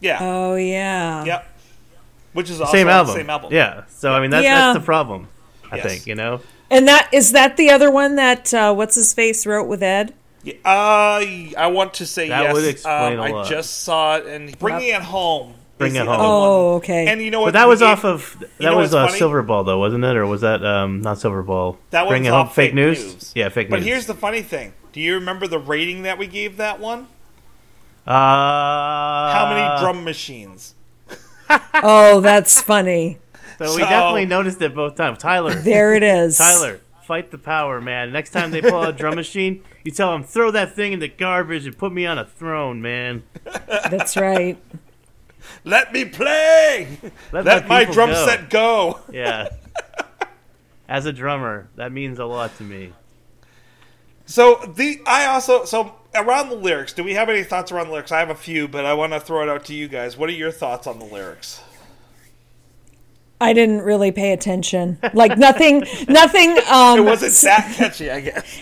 [0.00, 0.18] yeah.
[0.20, 1.24] Oh yeah.
[1.24, 1.52] Yep.
[2.32, 3.14] Which is also Same album.
[3.14, 3.52] Same album.
[3.52, 3.84] Yeah.
[3.88, 4.72] So I mean, that's, Yeah.
[4.72, 5.28] that's the problem.
[5.70, 5.86] I Yes.
[5.86, 6.40] think you know.
[6.70, 10.14] And that is that the other one that uh, what's his face wrote with Ed?
[10.42, 11.24] Yeah, Uh,
[11.58, 12.54] I want to say That yes.
[12.54, 13.46] would explain um, a I lot.
[13.46, 15.54] I just saw it, and bringing it home.
[15.78, 16.08] Bring It Home.
[16.08, 16.76] other Oh, one.
[16.78, 17.06] okay.
[17.06, 17.48] And you know what?
[17.48, 19.16] But that was gave- off of that know was what's uh.
[19.18, 20.16] Silver Ball though, wasn't it?
[20.16, 21.78] Or was that um not Silver Ball?
[21.90, 22.46] That Bring It Home.
[22.46, 23.02] Fake Fake news?
[23.04, 23.32] News.
[23.34, 23.84] Yeah, fake But news.
[23.84, 24.72] But here's the funny thing.
[24.92, 27.08] Do you remember the rating that we gave that one?
[28.06, 28.12] uh,
[29.32, 30.74] How many drum machines?
[31.74, 33.18] oh, that's funny.
[33.58, 35.18] So we definitely noticed it both times.
[35.18, 36.36] Tyler, There it is.
[36.38, 38.12] Tyler, fight the power, man.
[38.12, 40.98] Next time they pull out a drum machine, you tell them throw that thing in
[40.98, 43.22] the garbage and put me on a throne, man.
[43.66, 44.58] That's right.
[45.64, 46.98] Let me play.
[47.32, 48.26] Let, Let my people drum go.
[48.26, 49.00] set go.
[49.12, 49.48] Yeah.
[50.88, 52.92] As a drummer, that means a lot to me.
[54.24, 56.92] So the I also so around the lyrics.
[56.92, 58.12] Do we have any thoughts around the lyrics?
[58.12, 60.16] I have a few, but I want to throw it out to you guys.
[60.16, 61.60] What are your thoughts on the lyrics?
[63.40, 64.98] I didn't really pay attention.
[65.12, 66.56] Like nothing, nothing.
[66.70, 68.60] Um, It wasn't that catchy, I guess.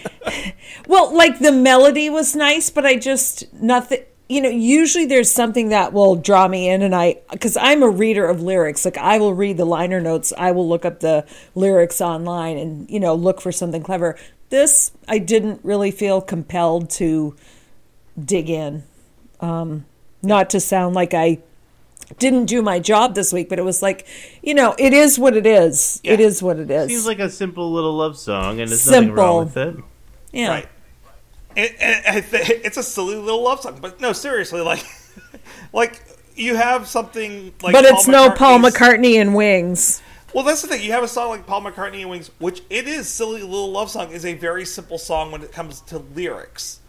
[0.88, 4.00] Well, like the melody was nice, but I just nothing.
[4.28, 7.88] You know, usually there's something that will draw me in, and I because I'm a
[7.90, 8.84] reader of lyrics.
[8.84, 10.32] Like I will read the liner notes.
[10.38, 14.16] I will look up the lyrics online, and you know, look for something clever.
[14.48, 17.36] This I didn't really feel compelled to
[18.22, 18.84] dig in.
[19.40, 19.84] Um,
[20.22, 21.40] not to sound like I
[22.18, 24.06] didn't do my job this week, but it was like,
[24.42, 26.00] you know, it is what it is.
[26.02, 26.26] It Yeah.
[26.26, 26.88] is what it is.
[26.88, 29.76] Seems like a simple little love song, and there's nothing wrong with it.
[30.32, 30.48] yeah.
[30.48, 30.66] Right.
[31.56, 34.84] And, and I it's a silly little love song, but no, seriously, like,
[35.72, 36.02] like
[36.36, 37.72] you have something like.
[37.72, 40.02] but it's no Paul McCartney and Wings.
[40.34, 40.82] Well, that's the thing.
[40.82, 43.88] You have a song like Paul McCartney and Wings, which it is silly little love
[43.88, 46.80] song, is a very simple song when it comes to lyrics,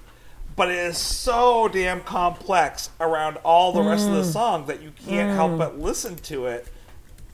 [0.56, 4.34] but it is so damn complex around all the rest of the mm.
[4.34, 5.58] song that you can't help mm.
[5.60, 6.68] but listen to it.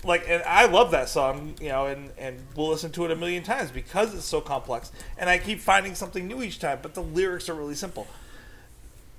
[0.04, 3.16] Like, and I love that song, you know, and and we'll listen to it a
[3.16, 6.80] million times because it's so complex, and I keep finding something new each time.
[6.82, 8.08] But the lyrics are really simple.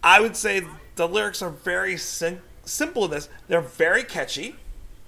[0.03, 0.63] I would say
[0.97, 3.29] the lyrics are very sim- simple in this.
[3.47, 4.57] They're very catchy.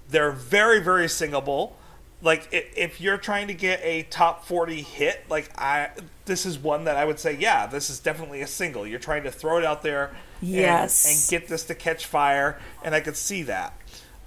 [0.09, 1.77] They're very, very singable.
[2.23, 5.91] Like if you're trying to get a top 40 hit, like I,
[6.25, 8.87] this is one that I would say, yeah, this is definitely a single.
[8.87, 10.07] You're trying to throw it out there,
[10.41, 11.05] and- Yes.
[11.07, 13.75] and, get this to catch fire, and I could see that.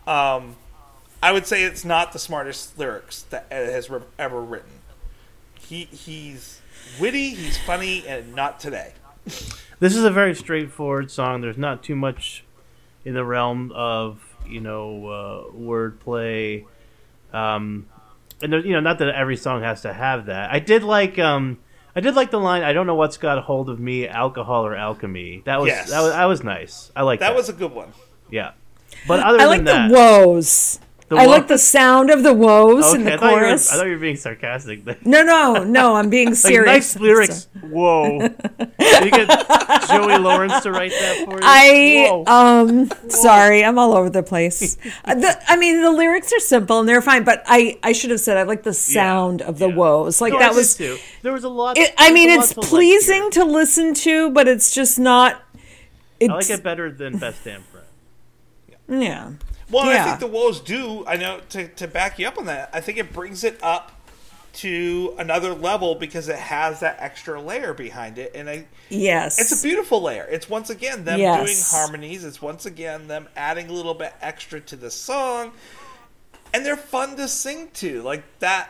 [0.06, 0.58] Um,
[1.22, 4.72] I would say it's not the smartest lyrics that Ed has re- ever written.
[5.60, 6.62] He he's
[7.00, 8.94] witty, he's funny, and not today.
[9.80, 11.42] This is a very straightforward song.
[11.42, 12.44] There's not too much
[13.04, 16.66] in the realm of you know uh, wordplay,
[17.34, 17.88] um,
[18.42, 20.52] and there, you know not that every song has to have that.
[20.52, 21.58] I did like um,
[21.96, 22.64] I did like the line.
[22.64, 25.42] I don't know what's got a hold of me, alcohol or alchemy.
[25.46, 25.90] That was Yes.
[25.90, 26.92] that was that was nice.
[26.96, 27.30] I like that.
[27.30, 27.92] That was a good one.
[28.32, 28.52] yeah.
[29.08, 30.80] But other I than like that, the woes.
[31.10, 33.72] I like the sound of the woes in the I you were, I chorus.
[33.72, 34.84] thought you were being sarcastic.
[34.84, 34.98] there.
[35.06, 35.96] No, no, no.
[35.96, 36.66] I'm being Like, serious.
[36.66, 37.48] nice lyrics.
[37.62, 38.20] Whoa.
[38.80, 39.30] Did you get
[39.88, 41.40] Joey Lawrence to write that for you?
[41.44, 42.26] I Whoa.
[42.26, 44.78] um sorry, I'm all over the place.
[45.06, 48.12] Uh, the, I mean, the lyrics are simple and they're fine, but I I should
[48.12, 49.76] have said I like the sound of the yeah.
[49.76, 50.20] woes.
[50.20, 50.76] Like No, that was.
[50.76, 50.98] too.
[51.22, 51.78] There was a lot.
[51.78, 53.30] It, I mean, it's to pleasing here.
[53.32, 55.42] to listen to, but it's just not.
[56.20, 57.86] It's, I like it better than Best Damn Friend.
[59.04, 59.32] Yeah.
[59.70, 61.06] Well, and I think the woes do.
[61.06, 62.70] I know to to back you up on that.
[62.74, 63.92] I think it brings it up
[64.54, 69.40] to another level because it has that extra layer behind it, and I, Yes.
[69.40, 70.26] it's a beautiful layer.
[70.32, 71.44] It's once again them Yes.
[71.46, 72.24] doing harmonies.
[72.24, 75.52] It's once again them adding a little bit extra to the song,
[76.54, 78.02] and they're fun to sing to.
[78.02, 78.70] Like that.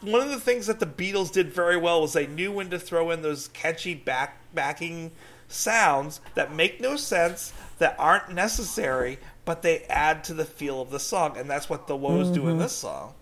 [0.00, 2.78] One of the things that the Beatles did very well was they knew when to
[2.78, 5.10] throw in those catchy back backing
[5.48, 10.90] sounds that make no sense, that aren't necessary, but they add to the feel of
[10.90, 12.48] the song, and that's what the Woes do Mm-hmm.
[12.50, 13.14] in this song.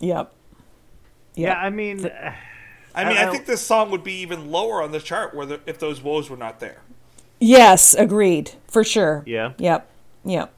[0.00, 0.32] Yep.
[1.36, 4.82] Yeah, I mean, I mean, I- I, I- think this song would be even lower
[4.82, 6.82] on the chart where the, if those Woes were not there.
[7.38, 9.22] Yes, agreed for sure.
[9.24, 9.52] Yeah.
[9.58, 9.88] Yep.
[10.24, 10.52] Yep.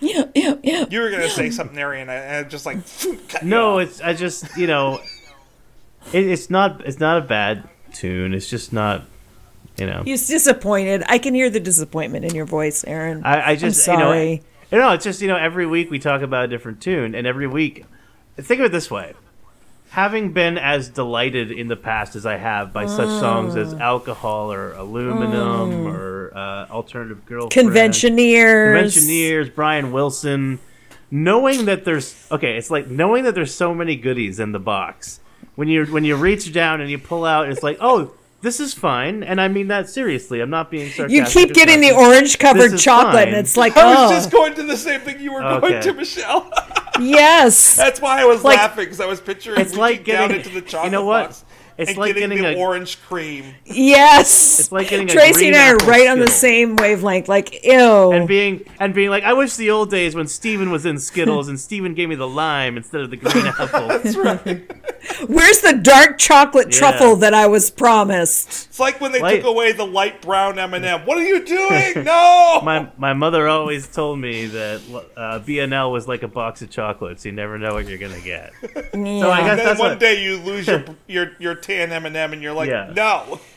[0.00, 0.24] Yeah.
[0.34, 0.54] Yeah.
[0.62, 0.86] Yeah.
[0.90, 2.78] You were gonna say something, Ari, and I, and I just like
[3.42, 5.00] no, it's I just you know,
[6.14, 8.32] it, it's not it's not a bad tune.
[8.32, 9.04] It's just not,
[9.80, 10.02] you know.
[10.04, 11.02] He's disappointed.
[11.08, 13.22] I can hear the disappointment in your voice, Aaron.
[13.24, 14.42] I, I just I'm you know, sorry.
[14.70, 17.26] you know, it's just you know every week we talk about a different tune, and
[17.26, 17.84] every week,
[18.36, 19.14] think of it this way:
[19.90, 23.80] having been as delighted in the past as I have by such songs as Mm.
[23.80, 28.94] Alcohol or Aluminum or uh, Alternative Girlfriend, Conventioneers.
[28.94, 30.58] Conventioneers, Brian Wilson,
[31.10, 35.20] knowing that there's okay, it's like knowing that there's so many goodies in the box.
[35.56, 38.72] When you when you reach down and you pull out, it's like, oh, this is
[38.72, 40.40] fine, and I mean that seriously.
[40.40, 41.10] I'm not being sarcastic.
[41.10, 43.28] You keep getting the orange covered chocolate, fine.
[43.28, 45.82] and it's like, I was oh, just going to the same thing you were going
[45.82, 46.50] to, Michelle.
[47.00, 47.76] yes.
[47.76, 50.36] That's why I was Like- laughing because I was picturing It's reaching like down getting-
[50.38, 50.64] into the chocolate.
[50.64, 51.26] you chocolate know what?
[51.28, 51.44] box
[51.80, 53.54] It's and like getting, getting the a- orange cream.
[53.64, 54.60] Yes.
[54.60, 57.28] It's like getting a Tracy green and I are apple right on the same wavelength.
[57.28, 58.12] Like, ew.
[58.12, 61.48] and being and being like, I wish the old days when Steven was in Skittles
[61.48, 63.88] and Steven gave me the lime instead of the green apple.
[63.88, 64.70] That's right.
[65.26, 66.78] Where's the dark chocolate Yeah.
[66.78, 68.48] truffle that I was promised?
[68.68, 71.06] It's like when they Light- took away the light brown M&M.
[71.06, 72.04] What are you doing?
[72.04, 72.60] No.
[72.64, 74.80] My my mother always told me that
[75.16, 77.24] uh, BNL was like a box of chocolates.
[77.24, 78.52] You never know what you're gonna get.
[78.92, 82.32] So I guess then that's one what, day you lose your your your tan M&M
[82.32, 82.92] and you're like, Yeah.
[82.94, 83.40] no.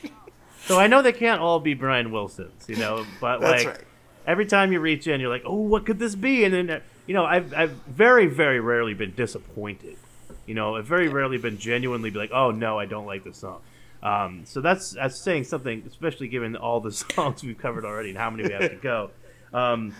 [0.66, 3.80] So I know they can't all be Brian Wilsons, you know, but like right.
[4.26, 6.46] every time you reach in, you're like, oh, what could this be?
[6.46, 9.98] And then uh, you know, I've I've very very rarely been disappointed.
[10.46, 13.36] You know, I've very rarely been genuinely be like, oh no, I don't like this
[13.40, 13.60] song.
[14.02, 18.18] Um, so that's that's saying something, especially given all the songs we've covered already and
[18.18, 19.12] how many we have to go.
[19.54, 19.94] Um,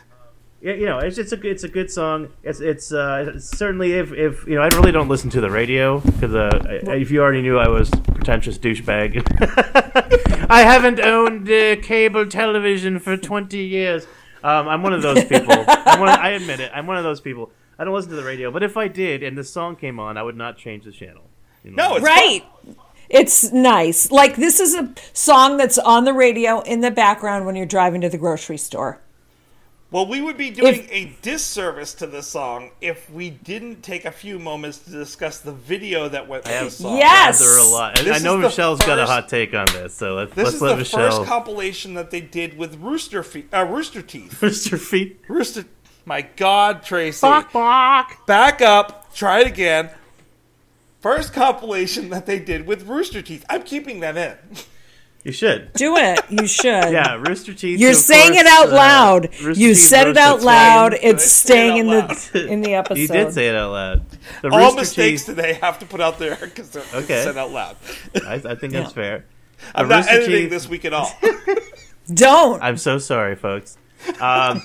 [0.72, 2.30] you know, it's it's a good- it's a good song.
[2.42, 5.52] It's it's, uh, it's certainly if if you know, I really don't listen to the
[5.52, 6.50] radio because uh,
[6.88, 9.22] I- if you already knew I was pretentious douchebag.
[10.50, 14.06] I haven't owned uh, cable television for twenty years.
[14.44, 15.54] Um, I'm one of those people.
[15.68, 16.72] I'm one of, I admit it.
[16.74, 17.52] I'm one of those people.
[17.80, 20.18] I don't listen to the radio, but if I did and the song came on,
[20.18, 21.24] I would not change the channel.
[21.64, 21.90] You know?
[21.90, 22.44] No, it's Right.
[23.10, 24.12] It's nice.
[24.12, 28.02] Like this is a song that's on the radio in the background when you're driving
[28.02, 29.02] to the grocery store.
[29.94, 34.06] Well, we would be doing If- a disservice to the song if we didn't take
[34.06, 36.98] a few moments to discuss the video that went with I the song.
[36.98, 37.40] Yes!
[37.40, 38.00] rather a lot.
[38.00, 40.56] And I know the Michelle's got a hot take on this, so let's This let's
[40.56, 41.18] is let the Michelle.
[41.20, 44.40] first compilation that they did with Rooster Feet, uh, Rooster Teeth.
[44.42, 44.80] Mr.
[44.80, 45.20] Feet.
[45.28, 45.66] Rooster,
[46.06, 48.26] my God, Tracy, Bok.
[48.26, 49.92] back up, try it again.
[51.02, 53.46] First compilation that they did with Rooster Teeth.
[53.48, 54.38] I'm keeping that in.
[55.24, 55.72] You should.
[55.74, 56.20] Do it.
[56.30, 56.92] You should.
[56.92, 57.80] Yeah, Rooster Teeth.
[57.80, 59.30] You're of saying it out uh, loud.
[59.42, 60.90] Rooster you Teeth said it out loud.
[60.92, 62.10] Did It's say it staying in loud?
[62.34, 63.00] the in the episode.
[63.00, 64.06] You did say it out loud.
[64.42, 65.36] The All Rooster mistakes Teeth.
[65.36, 67.24] today have to put out there because they're Okay.
[67.24, 67.78] said out loud.
[68.16, 69.24] I, I think that's fair.
[69.74, 71.10] I'm The not editing Teeth- this week at all.
[72.14, 72.62] Don't.
[72.62, 73.78] I'm so sorry, folks.
[74.20, 74.62] Um,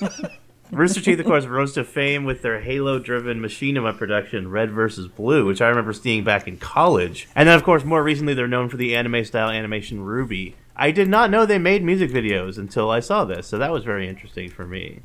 [0.71, 5.07] Rooster Teeth, of course, rose to fame with their Halo-driven machinima production, Red vs.
[5.07, 7.27] Blue, which I remember seeing back in college.
[7.35, 10.53] And then, of course, more recently, they're known for the anime-style animation RWBY.
[10.75, 13.83] I did not know they made music videos until I saw this, so that was
[13.83, 14.99] very interesting for me.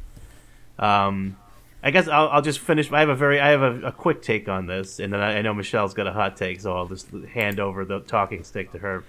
[0.79, 1.37] Um,
[1.83, 2.93] I guess I'll, I'll just finish.
[2.93, 5.39] I have a very, I have a, a quick take on this, and then I,
[5.39, 8.71] I know Michelle's got a hot take, so I'll just hand over the talking stick
[8.73, 9.05] to her.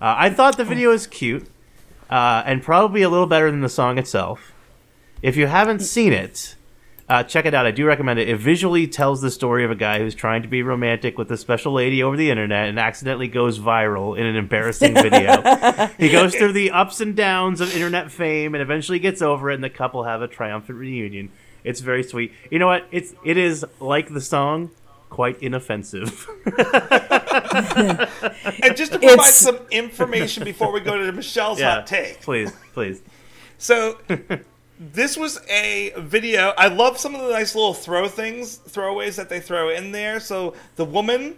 [0.00, 1.48] Uh, I thought the video was cute,
[2.10, 4.53] uh, and probably a little better than the song itself.
[5.24, 6.54] If you haven't seen it,
[7.08, 7.64] uh, check it out.
[7.66, 8.28] I do recommend it.
[8.28, 11.38] It visually tells the story of a guy who's trying to be romantic with a
[11.38, 15.40] special lady over the internet and accidentally goes viral in an embarrassing video.
[15.98, 19.54] he goes through the ups and downs of internet fame and eventually gets over it,
[19.54, 21.30] and the couple have a triumphant reunion.
[21.64, 22.32] It's very sweet.
[22.50, 22.86] You know what?
[22.90, 24.72] It's it is like the song,
[25.08, 26.28] quite inoffensive.
[28.62, 32.20] And just to provide It's- some information before we go to Michelle's yeah, hot take.
[32.20, 33.00] please, please.
[33.56, 33.98] So
[34.78, 36.52] this was a video.
[36.58, 40.20] I love some of the nice little throw things, throwaways that they throw in there.
[40.20, 41.36] So the woman,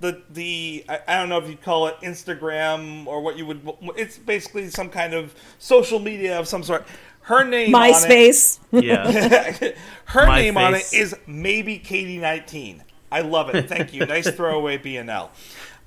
[0.00, 3.68] the the I, I don't know if you'd call it Instagram or what you would.
[3.96, 6.86] It's basically some kind of social media of some sort.
[7.22, 8.58] Her name on it, MySpace.
[8.72, 9.72] Yeah.
[10.06, 12.82] Her My name on it is maybe Katie nineteen.
[13.12, 13.68] I love it.
[13.68, 14.06] Thank you.
[14.06, 15.28] Nice throwaway BNL.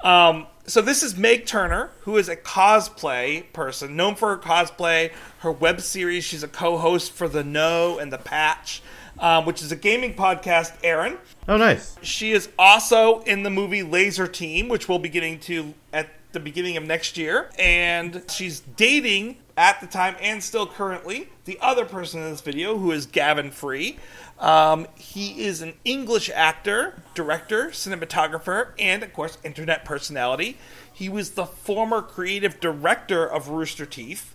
[0.04, 5.12] Um, so this is Meg Turner, who is a cosplay person, known for her cosplay,
[5.40, 6.24] her web series.
[6.24, 8.82] She's a co-host for The Know and The Patch,
[9.20, 10.74] um, which is a gaming podcast.
[10.84, 11.96] Aaron, Oh, nice.
[12.02, 16.40] she is also in the movie Lazer Team, which we'll be getting to at the
[16.40, 17.50] beginning of next year.
[17.60, 22.78] And she's dating at the time and still currently the other person in this video,
[22.78, 24.00] who is Gavin Free.
[24.44, 30.58] Um, he is an English actor, director, cinematographer, and of course, internet personality.
[30.92, 34.34] He was the former creative director of Rooster Teeth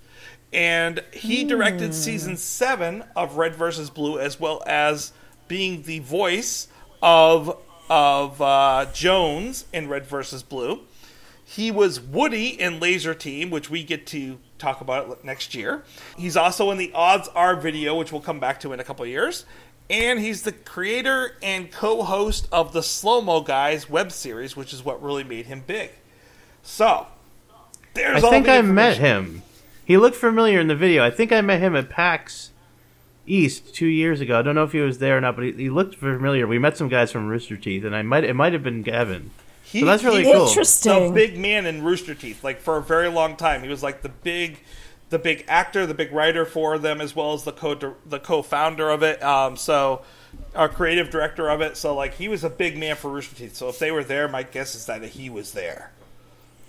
[0.52, 5.12] and he directed season seven of Red versus Blue, as well as
[5.46, 6.68] being the voice
[7.02, 7.58] of
[7.90, 10.80] of uh, Jones in Red versus Blue.
[11.44, 15.82] He was Woody in Lazer Team, which we get to talk about next year.
[16.18, 19.04] He's also in the Odds Are video, which we'll come back to in a couple
[19.04, 19.46] of years.
[19.90, 24.84] And he's the creator and co-host of the Slow Mo Guys web series, which is
[24.84, 25.90] what really made him big.
[26.62, 27.06] So,
[27.94, 29.42] there's I all think the I met him.
[29.84, 31.02] He looked familiar in the video.
[31.02, 32.50] I think I met him at PAX
[33.26, 34.38] East two years ago.
[34.38, 36.46] I don't know if he was there or not, but he, he looked familiar.
[36.46, 39.30] We met some guys from Rooster Teeth, and I might it might have been Gavin.
[39.62, 40.46] He- So that's really he- cool.
[41.08, 42.44] the big man in Rooster Teeth.
[42.44, 44.58] Like for a very long time, he was like the big,
[45.10, 47.74] the big actor, the big writer for them, as well as the co
[48.06, 49.22] the co-founder of it.
[49.22, 50.02] Um, so,
[50.54, 51.76] our creative director of it.
[51.76, 53.56] So like he was a big man for Rooster Teeth.
[53.56, 55.92] So if they were there, my guess is that he was there.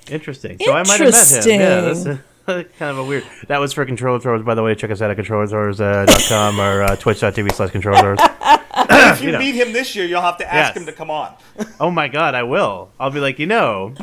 [0.10, 0.58] Interesting.
[0.64, 1.60] So I might have met him.
[1.60, 2.24] Yeah, that's Interesting.
[2.48, 3.24] kind of a weird.
[3.48, 4.74] That was for Controller Throwers, by the way.
[4.74, 8.20] Check us out at controllerthrowers.com or uh, twitch.tv slash controller throwers.
[8.92, 9.40] If you, You know.
[9.40, 10.78] meet him this year, you'll have to ask Yes.
[10.78, 11.34] him to come on.
[11.80, 12.90] Oh my god, I will.
[13.00, 13.94] I'll be like, you know,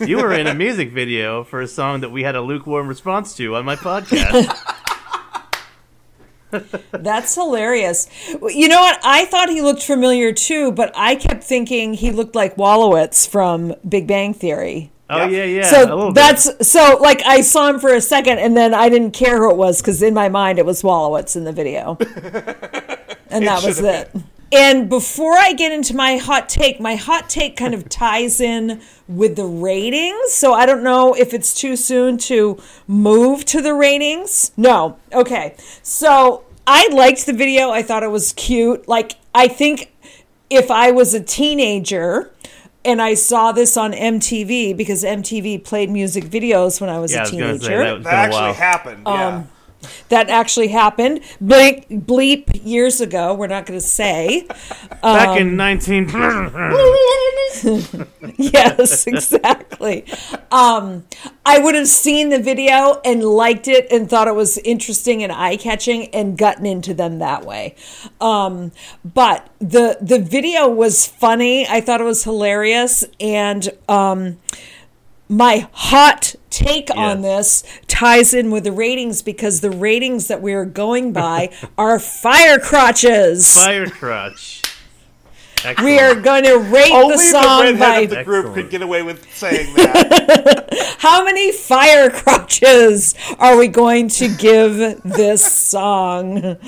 [0.00, 3.34] you were in a music video for a song that we had a lukewarm response
[3.36, 4.50] to on my podcast.
[6.92, 8.08] That's hilarious.
[8.28, 9.00] You know what?
[9.04, 13.74] I thought he looked familiar too, but I kept thinking he looked like Wolowitz from
[13.88, 14.90] Big Bang Theory.
[15.10, 15.60] Oh yeah, yeah.
[15.60, 16.14] a so little bit.
[16.14, 19.50] that's so like I saw him for a second and then I didn't care who
[19.50, 21.96] it was because in my mind it was Wolowitz in the video,
[23.34, 24.08] and that was it.
[24.08, 24.22] have
[24.52, 28.80] And before I get into my hot take, my hot take kind of ties in
[29.08, 30.32] with the ratings.
[30.32, 34.52] So I don't know if it's too soon to move to the ratings.
[34.56, 34.96] No.
[35.12, 35.56] Okay.
[35.82, 37.70] So I liked the video.
[37.70, 38.86] I thought it was cute.
[38.86, 39.92] Like I think
[40.50, 42.30] if I was a teenager
[42.84, 47.18] and I saw this on MTV because MTV played music videos when I was Yeah,
[47.18, 47.64] I a was gonna teenager.
[47.64, 48.54] say that was That actually while.
[48.54, 49.02] happened.
[49.06, 49.26] Yeah.
[49.28, 49.48] Um,
[50.08, 51.20] that actually happened.
[51.40, 53.34] Blink, bleep years ago.
[53.34, 54.46] We're not going to say.
[55.02, 56.08] Back um, in 19.
[58.36, 60.04] yes, exactly.
[60.50, 61.04] Um,
[61.46, 65.32] I would have seen the video and liked it and thought it was interesting and
[65.32, 67.74] eye catching and gotten into them that way.
[68.20, 68.72] Um,
[69.04, 71.66] but the the video was funny.
[71.68, 73.68] I thought it was hilarious and.
[73.88, 74.38] Um,
[75.28, 80.64] my hot take on this ties in with the ratings because the ratings that we're
[80.64, 83.54] going by are fire crotches.
[83.54, 84.62] Fire crotch.
[85.82, 88.54] We are going to rate Only the the, song redhead by of the group Excellent.
[88.54, 90.96] could get away with saying that.
[90.98, 96.58] how many fire crotches are we going to give this song?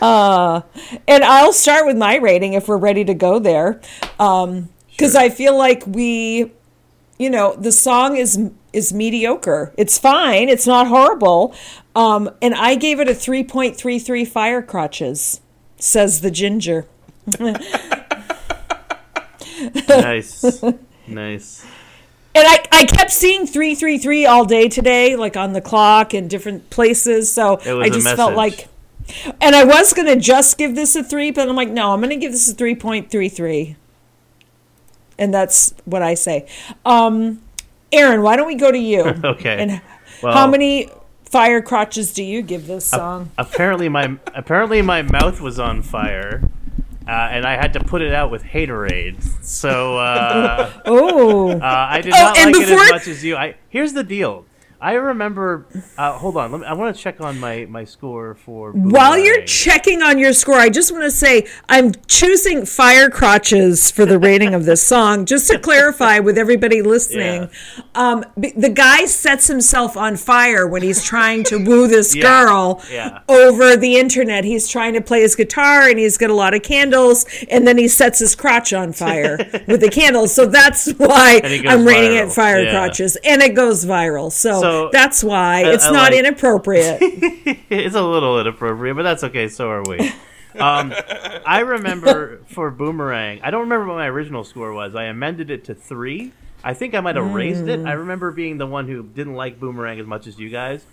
[0.00, 0.62] Uh,
[1.06, 3.80] and I'll start with my rating if we're ready to go there.
[4.18, 6.52] Um, because I feel like we,
[7.24, 8.38] you know, the song is
[8.74, 9.72] is mediocre.
[9.78, 10.50] It's fine.
[10.50, 11.54] It's not horrible.
[11.96, 15.40] Um, and I gave it a three point three three fire crotches.
[15.78, 16.86] Says the ginger.
[19.88, 20.62] nice.
[21.06, 21.66] Nice.
[22.36, 26.68] And I, I kept seeing 333 all day today, like on the clock in different
[26.68, 27.32] places.
[27.32, 28.68] So I just felt like.
[29.40, 32.00] And I was going to just give this a three, but I'm like, no, I'm
[32.00, 33.76] going to give this a 3.33.
[35.18, 36.46] And that's what I say.
[36.84, 37.40] Um,
[37.92, 39.02] Aaron, why don't we go to you?
[39.24, 39.56] Okay.
[39.58, 39.80] And
[40.22, 40.88] Well- how many
[41.24, 43.30] fire crotches do you give this song?
[43.38, 46.42] apparently my apparently my mouth was on fire,
[47.08, 49.22] uh, and I had to put it out with haterade.
[49.44, 51.50] So uh, oh.
[51.52, 51.60] uh,
[51.90, 53.36] I did Oh, not like it as much as you.
[53.36, 54.46] I here's the deal.
[54.84, 55.64] I remember.
[55.96, 56.52] Uh, hold on.
[56.52, 58.72] Let me, I want to check on my my score for.
[58.72, 63.90] While you're checking on your score, I just want to say I'm choosing fire crotches
[63.90, 67.48] for the rating of this song, just to clarify with everybody listening.
[67.94, 72.82] Um, the guy sets himself on fire when he's trying to woo this Yeah, girl
[72.92, 73.20] yeah.
[73.26, 74.44] over the internet.
[74.44, 77.78] He's trying to play his guitar and he's got a lot of candles, and then
[77.78, 80.34] he sets his crotch on fire with the candles.
[80.34, 82.72] So that's why And it goes I'm rating it fire yeah.
[82.72, 84.30] crotches, and it goes viral.
[84.30, 86.98] So, So, that's why I- it's I not like- inappropriate.
[87.02, 89.48] it's a little inappropriate, but that's okay.
[89.48, 89.98] So are we.
[90.58, 90.94] Um,
[91.44, 94.94] I remember for Boomerang, I don't remember what my original score was.
[94.94, 96.32] I amended it to three.
[96.62, 97.84] I think I might have raised it.
[97.84, 100.84] I remember being the one who didn't like Boomerang as much as you guys.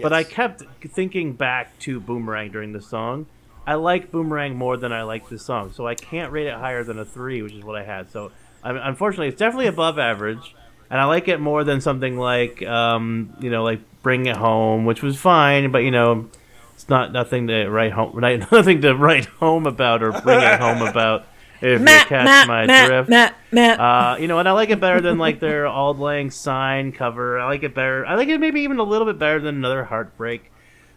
[0.00, 3.26] But I kept thinking back to Boomerang during the song.
[3.66, 6.82] I like Boomerang more than I like this song, so I can't rate it higher
[6.82, 8.10] than a three, which is what I had.
[8.10, 10.54] So, I mean, unfortunately, it's definitely above average,
[10.90, 14.84] and I like it more than something like, um, you know, like Bring It Home,
[14.84, 16.28] which was fine, but you know,
[16.74, 18.18] it's not nothing to write home,
[18.50, 21.26] nothing to write home about or bring it home about.
[21.60, 23.08] If you Matt, catch Matt, my Matt, drift.
[23.08, 23.80] Matt, Matt.
[23.80, 27.38] Uh, you know, and I like it better than like their Auld Lang Syne cover.
[27.38, 28.04] I like it better.
[28.04, 30.50] I like it maybe even a little bit better than another Heartbreak.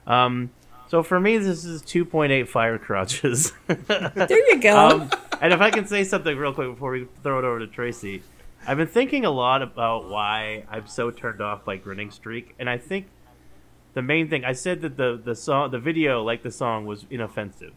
[0.05, 0.49] Um,
[0.89, 3.53] so for me, this is 2.8 fire crotches.
[3.67, 4.75] there you go.
[4.77, 5.09] um,
[5.41, 8.23] and if I can say something real quick before we throw it over to Tracy,
[8.69, 12.69] I've been thinking a lot about why I'm so turned off by Grinning Streak, and
[12.69, 13.07] I think
[13.93, 17.05] the main thing I said that the the song, the video, like the song, was
[17.09, 17.71] inoffensive.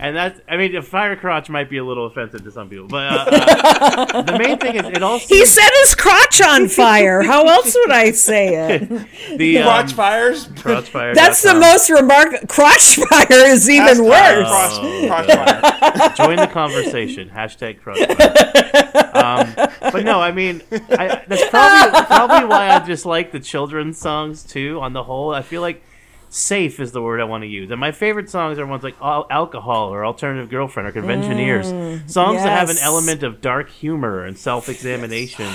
[0.00, 2.88] And that's, I mean, a fire crotch might be a little offensive to some people,
[2.88, 5.26] but uh, uh, the main thing is it also.
[5.26, 7.20] He set his crotch on fire.
[7.20, 8.88] How else would I say it?
[9.36, 10.48] the um, Crotch fires.
[10.56, 11.14] crotch fire.
[11.14, 12.46] That's the most remarkable.
[12.46, 14.48] Crotch fire is even Hashtag worse.
[14.48, 15.04] Oh.
[15.06, 16.26] Crotch, crotch fire.
[16.26, 17.28] Join the conversation.
[17.28, 19.10] Hashtag crotch fire.
[19.14, 19.52] Um,
[19.92, 24.44] but no, I mean, I, that's probably probably why I just like the children's songs
[24.44, 24.80] too.
[24.80, 25.82] On the whole, I feel like
[26.30, 27.70] safe is the word I want to use.
[27.70, 31.72] And my favorite songs are ones like Al- Alcohol or Alternative Girlfriend or Conventioneers.
[31.72, 35.52] Mm, songs that have an element of dark humor and self-examination.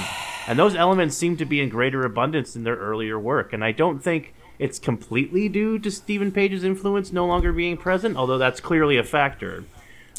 [0.47, 3.53] And those elements seem to be in greater abundance in their earlier work.
[3.53, 8.15] And I don't think it's completely due to Steven Page's influence no longer being present,
[8.17, 9.63] although that's clearly a factor.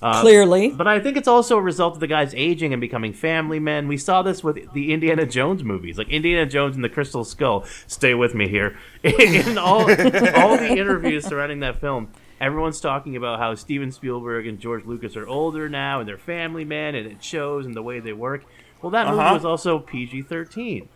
[0.03, 0.71] Uh, Clearly.
[0.71, 3.89] But I think it's also a result of the guys aging and becoming family men.
[3.89, 7.65] We saw this with the Indiana Jones movies, like Indiana Jones and the Crystal Skull.
[7.87, 8.77] Stay with me here.
[9.03, 14.59] In all, all the interviews surrounding that film, everyone's talking about how Steven Spielberg and
[14.61, 17.99] George Lucas are older now and they're family men, and it shows in the way
[18.01, 18.45] they work.
[18.83, 19.35] Well, that movie Uh-huh.
[19.35, 20.89] was also PG 13.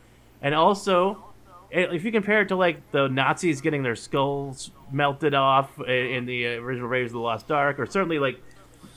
[0.42, 1.24] And also,
[1.70, 6.56] if you compare it to like the Nazis getting their skulls melted off in the
[6.56, 8.38] original Raiders of the Lost Ark, or certainly like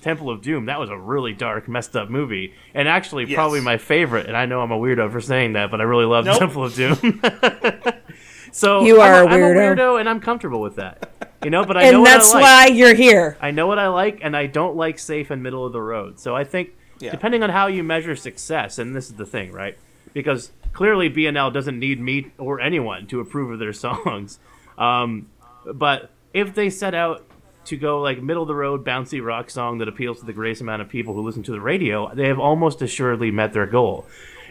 [0.03, 3.35] Temple of Doom, that was a really dark, messed up movie, and actually Yes.
[3.35, 4.27] probably my favorite.
[4.27, 6.37] And I know I'm a weirdo for saying that, but I really love Nope.
[6.39, 7.21] Temple of Doom.
[8.51, 9.75] so You are I'm a I'm weirdo.
[9.77, 11.09] weirdo, and I'm comfortable with that.
[11.43, 12.43] You know, but I know and what that's I like.
[12.43, 13.37] why you're here.
[13.41, 16.19] I know what I like, and I don't like safe and middle of the road.
[16.19, 17.11] So I think, Yeah.
[17.11, 19.77] depending on how you measure success, and this is the thing, right?
[20.13, 24.39] Because clearly BNL doesn't need me or anyone to approve of their songs.
[24.77, 25.27] Um,
[25.65, 27.25] but if they set out
[27.65, 30.61] to go like middle of the road bouncy rock song that appeals to the greatest
[30.61, 34.05] amount of people who listen to the radio, they have almost assuredly met their goal.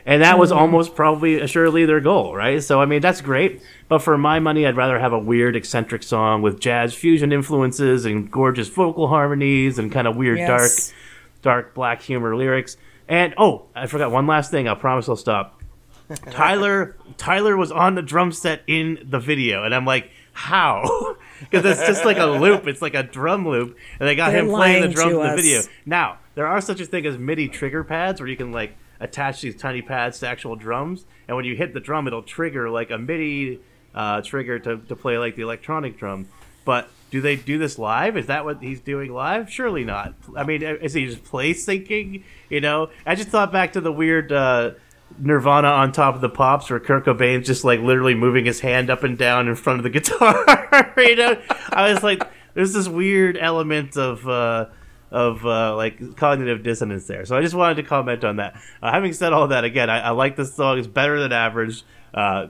[0.05, 0.59] And that was mm-hmm.
[0.59, 2.63] almost probably assuredly their goal, right?
[2.63, 6.03] So I mean that's great, but for my money, I'd rather have a weird eccentric
[6.03, 10.49] song with jazz fusion influences and gorgeous vocal harmonies and kind of weird Yes.
[10.49, 10.97] dark
[11.43, 12.77] dark black humor lyrics.
[13.09, 14.69] And oh, I forgot one last thing.
[14.69, 15.61] I promise I'll stop.
[16.31, 21.17] Tyler Tyler was on the drum set in the video, and I'm like, how?
[21.51, 22.67] Because it's just like a loop.
[22.67, 25.25] It's like a drum loop, and they got They're him playing the drums in the
[25.25, 25.37] us.
[25.37, 25.63] video.
[25.87, 29.41] Now there are such a thing as MIDI trigger pads where you can like attach
[29.41, 32.91] these tiny pads to actual drums, and when you hit the drum, it'll trigger like
[32.91, 33.61] a MIDI
[33.95, 36.29] uh, trigger to, to play like the electronic drum.
[36.65, 38.17] But do they do this live?
[38.17, 39.51] Is that what he's doing live?
[39.51, 40.15] Surely not.
[40.37, 42.23] I mean, is he just play syncing?
[42.49, 44.73] You know, I just thought back to the weird uh,
[45.19, 48.91] Nirvana on top of the pops, where Kurt Cobain's just like literally moving his hand
[48.91, 50.93] up and down in front of the guitar.
[50.97, 51.41] you know,
[51.71, 52.23] I was like,
[52.55, 54.27] there's this weird element of.
[54.29, 54.67] Uh,
[55.11, 58.59] of uh, like cognitive dissonance there, so I just wanted to comment on that.
[58.83, 61.83] Uh, having said all that, again, I, I like this song; it's better than average.
[62.15, 62.47] Uh,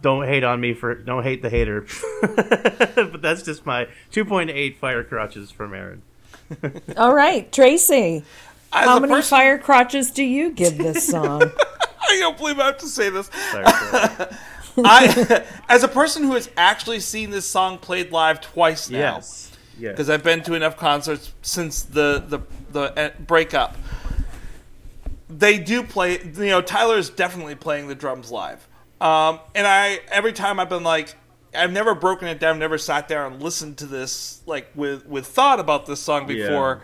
[0.00, 1.84] don't hate on me for don't hate the hater,
[2.22, 6.02] but that's just my 2.8 fire crotches from Aaron.
[6.96, 8.22] All right, Tracy.
[8.72, 11.50] As How many person- fire crotches do you give this song?
[12.08, 13.30] I don't believe I have to say this.
[14.76, 19.56] I, as a person who has actually seen this song played live twice now, yes,
[19.78, 19.92] yes.
[19.92, 22.40] because I've been to enough concerts since the the
[22.72, 23.76] the uh, breakup.
[25.28, 26.20] They do play.
[26.22, 28.66] You know, Tyler is definitely playing the drums live.
[29.00, 31.14] Um, and I every time I've been like,
[31.54, 32.58] I've never broken it down.
[32.58, 36.82] Never sat there and listened to this like with with thought about this song before.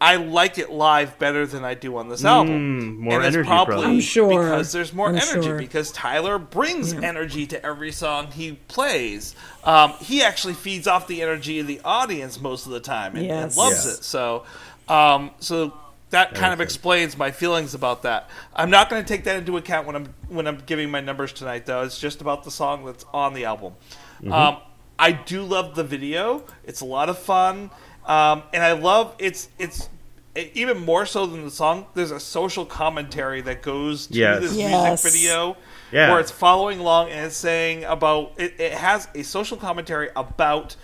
[0.00, 2.98] I like it live better than I do on this album.
[3.00, 3.94] more and it's energy, probably probably.
[3.96, 4.28] I'm sure.
[4.28, 5.58] because there's more I'm energy sure.
[5.58, 9.34] because Tyler brings energy to every song he plays.
[9.64, 13.26] Um, he actually feeds off the energy of the audience most of the time and,
[13.28, 13.98] and loves Yes.
[13.98, 14.04] it.
[14.04, 14.44] So,
[14.88, 15.72] um, so
[16.10, 16.64] that kind of Okay.
[16.64, 18.30] explains my feelings about that.
[18.54, 21.32] I'm not going to take that into account when I'm when I'm giving my numbers
[21.32, 21.82] tonight, though.
[21.82, 23.74] It's just about the song that's on the album.
[24.22, 24.32] Mm-hmm.
[24.32, 24.56] Um,
[24.98, 26.44] I do love the video.
[26.64, 27.70] It's a lot of fun,
[28.08, 29.88] um, and I love it's it's
[30.36, 31.86] e, even more so than the song.
[31.94, 34.40] There's a social commentary that goes to Yes.
[34.40, 35.04] this Yes.
[35.04, 35.56] music video,
[35.92, 36.10] Yeah.
[36.10, 40.74] where it's following along and it's saying about it, it has a social commentary about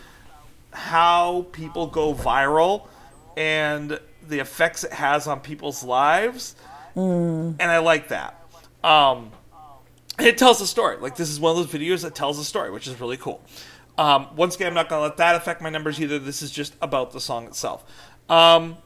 [0.72, 2.86] how people go viral
[3.36, 3.98] and
[4.28, 6.54] the effects it has on people's lives.
[6.96, 8.40] And I like that.
[8.84, 9.32] Um,
[10.18, 10.96] it tells a story.
[10.98, 13.40] Like, this is one of those videos that tells a story, which is really cool.
[13.96, 16.18] Um, once again, I'm not going to let that affect my numbers either.
[16.18, 17.84] This is just about the song itself.
[18.28, 18.76] Um,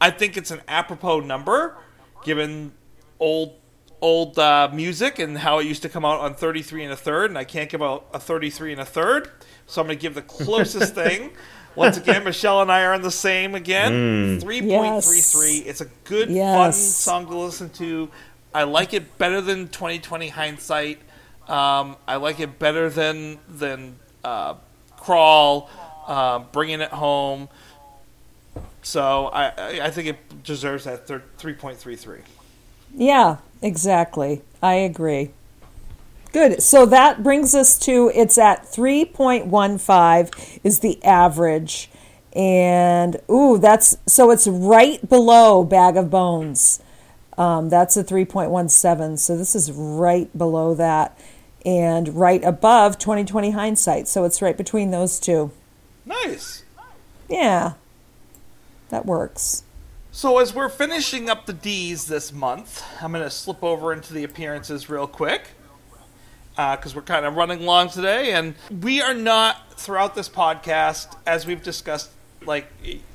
[0.00, 1.76] I think it's an apropos number,
[2.24, 2.72] given
[3.20, 3.54] old
[4.00, 7.30] old uh, music and how it used to come out on 33 and a third,
[7.30, 9.28] and I can't give out a 33 and a third,
[9.66, 11.32] so I'm going to give the closest thing.
[11.74, 14.40] Once again, Michelle and I are on the same again.
[14.40, 15.66] 3.33.
[15.66, 18.08] It's a good, fun song to listen to.
[18.54, 20.98] I like it better than 2020 hindsight.
[21.48, 24.54] Um, I like it better than than uh,
[24.96, 25.70] crawl,
[26.06, 27.48] uh, bringing it home.
[28.82, 32.20] So I, I think it deserves that 3.33.
[32.94, 34.42] Yeah, exactly.
[34.62, 35.30] I agree.
[36.32, 36.62] Good.
[36.62, 41.90] So that brings us to it's at 3.15 is the average.
[42.34, 46.82] And ooh, that's so it's right below Bag of Bones.
[47.36, 49.18] Um, that's a 3.17.
[49.18, 51.18] So this is right below that
[51.64, 54.08] and right above 2020 hindsight.
[54.08, 55.50] So it's right between those two.
[56.06, 56.64] Nice.
[57.28, 57.74] Yeah.
[58.90, 59.64] That works.
[60.10, 64.12] So as we're finishing up the D's this month, I'm going to slip over into
[64.12, 65.42] the appearances real quick
[66.56, 71.46] because we're kind of running long today, and we are not throughout this podcast, as
[71.46, 72.10] we've discussed,
[72.44, 72.66] like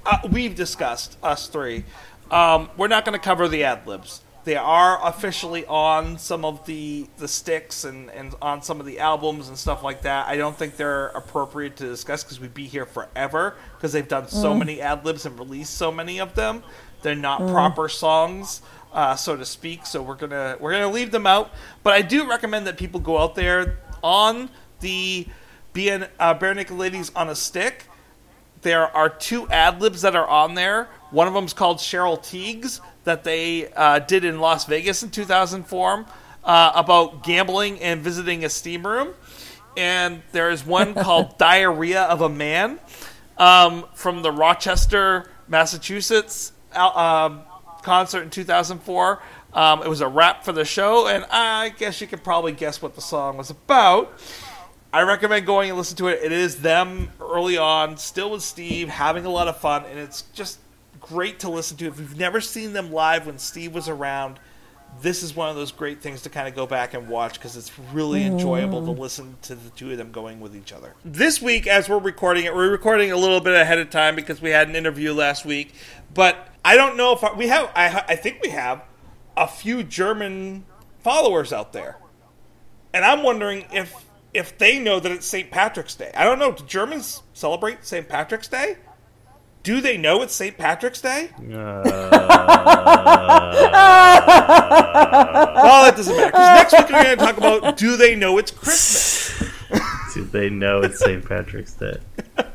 [0.05, 1.83] uh, we've discussed us three.
[2.31, 4.21] Um, we're not going to cover the ad libs.
[4.45, 8.99] They are officially on some of the the sticks and, and on some of the
[8.99, 10.27] albums and stuff like that.
[10.27, 14.27] I don't think they're appropriate to discuss because we'd be here forever because they've done
[14.27, 16.61] so many ad libs and released so many of them.
[17.03, 19.85] They're not proper songs, uh, so to speak.
[19.85, 21.51] So we're gonna we're gonna leave them out.
[21.81, 24.49] But I do recommend that people go out there on
[24.81, 25.25] the
[25.73, 27.85] BN, uh, Barenaked Ladies on a Stick.
[28.61, 30.89] There are two ad libs that are on there.
[31.13, 36.05] One of them's called Cheryl Tiggs that they uh, did in Las Vegas in 2004
[36.43, 39.13] uh, about gambling and visiting a steam room.
[39.77, 42.79] and there is one called Diarrhea of a Man
[43.37, 47.41] um, from the Rochester, Massachusetts al- um,
[47.83, 49.21] concert in 2004.
[49.53, 52.81] Um, it was a rap for the show, and I guess you could probably guess
[52.81, 54.19] what the song was about.
[54.91, 56.23] I recommend going and listen to it.
[56.23, 60.23] It is them early on, still with Steve, having a lot of fun, and it's
[60.33, 60.57] just
[61.03, 61.87] great to listen to.
[61.87, 64.39] If you've never seen them live when Steve was around,
[65.01, 67.57] this is one of those great things to kind of go back and watch because
[67.57, 68.27] it's really mm.
[68.27, 70.93] enjoyable to listen to the two of them going with each other.
[71.03, 74.41] This week, as we're recording it, we're recording a little bit ahead of time because
[74.41, 75.73] we had an interview last week.
[76.13, 77.71] But I don't know if I, we have.
[77.75, 78.83] I, I think we have
[79.35, 80.65] a few German
[80.99, 81.97] followers out there,
[82.93, 83.93] and I'm wondering if
[84.33, 85.51] if they know that it's St.
[85.51, 86.11] Patrick's Day.
[86.15, 86.51] I don't know.
[86.51, 88.07] Do Germans celebrate St.
[88.07, 88.77] Patrick's Day?
[89.63, 90.57] Do they know it's St.
[90.57, 91.29] Patrick's Day?
[91.53, 91.83] Uh,
[95.55, 96.31] well, that doesn't matter.
[96.31, 99.51] Because next week we're going to talk about do they know it's Christmas?
[100.13, 101.23] Do they know it's St.
[101.25, 101.97] Patrick's Day?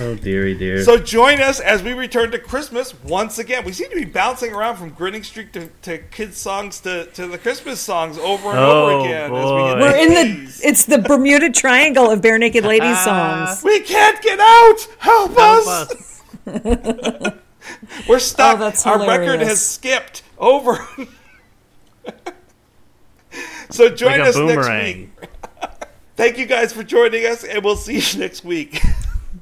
[0.00, 0.82] Oh, dearie dear.
[0.84, 3.64] So join us as we return to Christmas once again.
[3.64, 7.26] We seem to be bouncing around from Grinning Streak to, to kids songs to, to
[7.26, 9.34] the Christmas songs over and Oh, over again.
[9.34, 13.46] As we We're in the it's the Bermuda Triangle of Barenaked Ladies ah.
[13.46, 13.64] songs.
[13.64, 14.88] We can't get out.
[14.98, 16.22] Help, Help us.
[16.46, 17.34] us.
[18.08, 18.56] We're stuck.
[18.56, 20.86] Oh, that's Our record has skipped over.
[23.70, 25.10] so join Like a us next week.
[26.16, 28.80] Thank you guys for joining us, and we'll see you next week.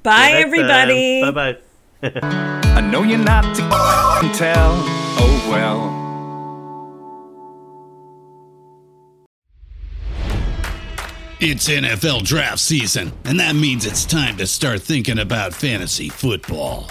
[0.03, 1.23] Bye everybody.
[1.23, 1.57] Bye bye.
[2.03, 3.63] I know you're not to
[4.39, 4.73] tell.
[5.19, 6.01] Oh well.
[11.43, 16.91] It's NFL draft season, and that means it's time to start thinking about fantasy football.